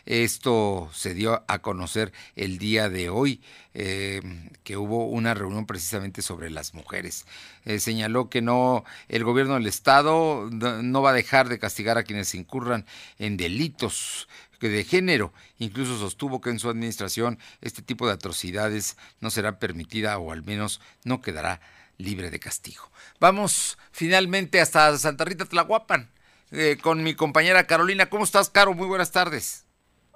[0.06, 3.40] Esto se dio a conocer el día de hoy,
[3.72, 4.20] eh,
[4.62, 7.24] que hubo una reunión precisamente sobre las mujeres.
[7.64, 12.02] Eh, señaló que no, el gobierno del Estado no va a dejar de castigar a
[12.02, 12.84] quienes incurran
[13.18, 14.28] en delitos
[14.60, 15.32] de género.
[15.58, 20.42] Incluso sostuvo que en su administración este tipo de atrocidades no será permitida o al
[20.42, 21.60] menos no quedará
[21.98, 22.90] libre de castigo.
[23.20, 26.10] Vamos finalmente hasta Santa Rita Tlahuapan
[26.50, 28.06] eh, con mi compañera Carolina.
[28.06, 28.74] ¿Cómo estás, Caro?
[28.74, 29.63] Muy buenas tardes.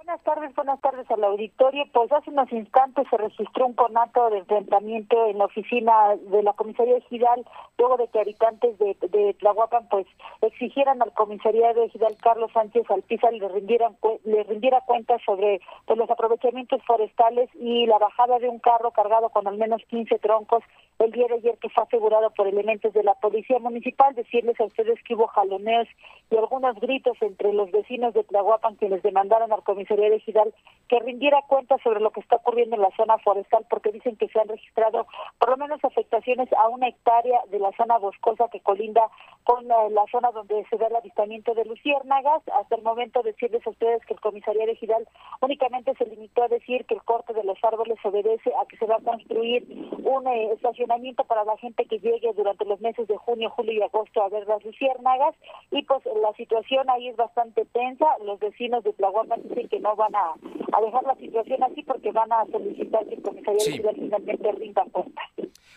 [0.09, 1.85] Buenas tardes, buenas tardes al auditorio.
[1.93, 6.55] Pues hace unos instantes se registró un conato de enfrentamiento en la oficina de la
[6.55, 7.45] comisaría Gidal,
[7.77, 10.07] luego de que habitantes de, de Tlahuapan pues
[10.41, 15.99] exigieran al comisaría de Gidal Carlos Sánchez Alpiza le rindieran le rindiera cuenta sobre pues,
[15.99, 20.65] los aprovechamientos forestales y la bajada de un carro cargado con al menos 15 troncos
[21.01, 24.15] el día de ayer que fue asegurado por elementos de la policía municipal.
[24.15, 25.87] Decirles a ustedes que hubo jaloneos
[26.31, 30.55] y algunos gritos entre los vecinos de Tlahuapan quienes demandaron al comisario de Gidal
[30.89, 34.29] que rindiera cuenta sobre lo que está ocurriendo en la zona forestal porque dicen que
[34.29, 35.07] se han registrado
[35.39, 39.09] por lo menos afectaciones a una hectárea de la zona boscosa que colinda
[39.45, 42.43] con la, zona donde se da el avistamiento de luciérnagas.
[42.49, 45.07] Hasta el momento decirles a ustedes que el comisario de Gidal
[45.41, 48.87] únicamente se limitó a decir que el corte de los árboles obedece a que se
[48.87, 49.67] va a construir
[50.05, 54.23] una estacionamiento para la gente que llegue durante los meses de junio, julio y agosto
[54.23, 55.35] a ver las luciérnagas
[55.71, 58.07] y pues la situación ahí es bastante tensa.
[58.25, 62.13] Los vecinos de Tlahuapan dicen que no van a, a dejar la situación así porque
[62.13, 63.79] van a solicitar que el comisario Sí.
[63.79, 65.23] de finalmente rinda cuenta.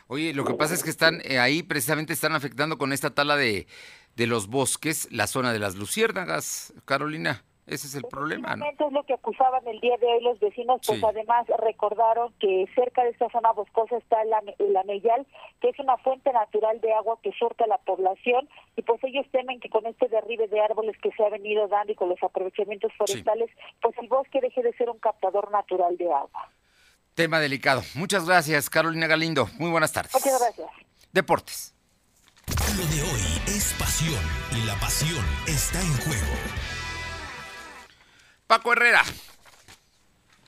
[0.07, 3.35] Oye, lo que pasa es que están eh, ahí precisamente están afectando con esta tala
[3.37, 3.65] de,
[4.17, 7.43] de los bosques la zona de las luciérnagas, Carolina.
[7.67, 8.65] Ese es el problema, ¿no?
[8.65, 11.05] Es lo que acusaban el día de hoy los vecinos, pues Sí.
[11.05, 15.25] además recordaron que cerca de esta zona boscosa está el Ameyal,
[15.61, 19.25] que es una fuente natural de agua que surte a la población, y pues ellos
[19.31, 22.21] temen que con este derribe de árboles que se ha venido dando y con los
[22.23, 23.49] aprovechamientos forestales,
[23.81, 26.49] pues el bosque deje de ser un captador natural de agua.
[27.13, 27.81] Tema delicado.
[27.95, 29.47] Muchas gracias, Carolina Galindo.
[29.59, 30.13] Muy buenas tardes.
[30.13, 30.67] Muchas gracias.
[31.11, 31.75] Deportes.
[32.75, 34.19] Lo de hoy es pasión
[34.57, 36.80] y la pasión está en juego.
[38.51, 38.99] Paco Herrera.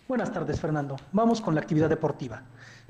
[0.10, 0.98] Buenas tardes, Fernando.
[1.14, 2.42] Vamos con la actividad deportiva.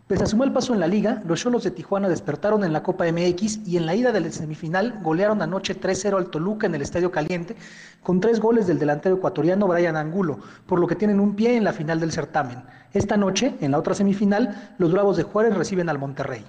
[0.07, 2.82] Pese a su mal paso en la liga, los Cholos de Tijuana despertaron en la
[2.82, 6.74] Copa MX y en la ida de la semifinal golearon anoche 3-0 al Toluca en
[6.74, 7.55] el Estadio Caliente
[8.01, 11.64] con tres goles del delantero ecuatoriano Brian Angulo, por lo que tienen un pie en
[11.64, 12.64] la final del certamen.
[12.91, 16.43] Esta noche, en la otra semifinal, los Bravos de Juárez reciben al Monterrey.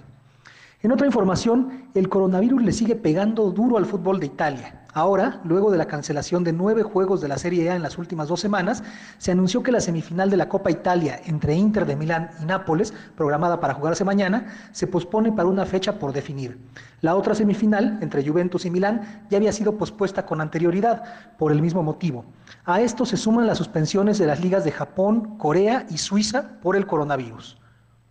[0.85, 4.83] En otra información, el coronavirus le sigue pegando duro al fútbol de Italia.
[4.93, 8.29] Ahora, luego de la cancelación de nueve juegos de la Serie A en las últimas
[8.29, 8.83] dos semanas,
[9.17, 12.93] se anunció que la semifinal de la Copa Italia entre Inter de Milán y Nápoles,
[13.17, 16.59] programada para jugarse mañana, se pospone para una fecha por definir.
[17.01, 21.03] La otra semifinal, entre Juventus y Milán, ya había sido pospuesta con anterioridad,
[21.39, 22.27] por el mismo motivo.
[22.67, 26.77] A esto se suman las suspensiones de las ligas de Japón, Corea y Suiza por
[26.77, 27.57] el coronavirus.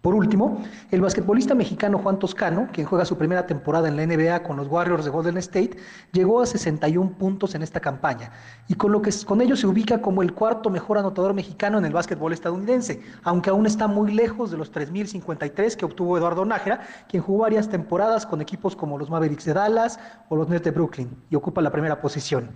[0.04, 4.43] Por último, el basquetbolista mexicano Juan Toscano, quien juega su primera temporada en la NBA
[4.43, 5.78] con los Warriors de Golden State,
[6.12, 8.30] llegó a 61 puntos en esta campaña
[8.68, 11.86] y con, lo que, con ello se ubica como el cuarto mejor anotador mexicano en
[11.86, 16.82] el básquetbol estadounidense, aunque aún está muy lejos de los 3.053 que obtuvo Eduardo Nájera,
[17.08, 20.72] quien jugó varias temporadas con equipos como los Mavericks de Dallas o los Nets de
[20.72, 22.49] Brooklyn y ocupa la primera posición.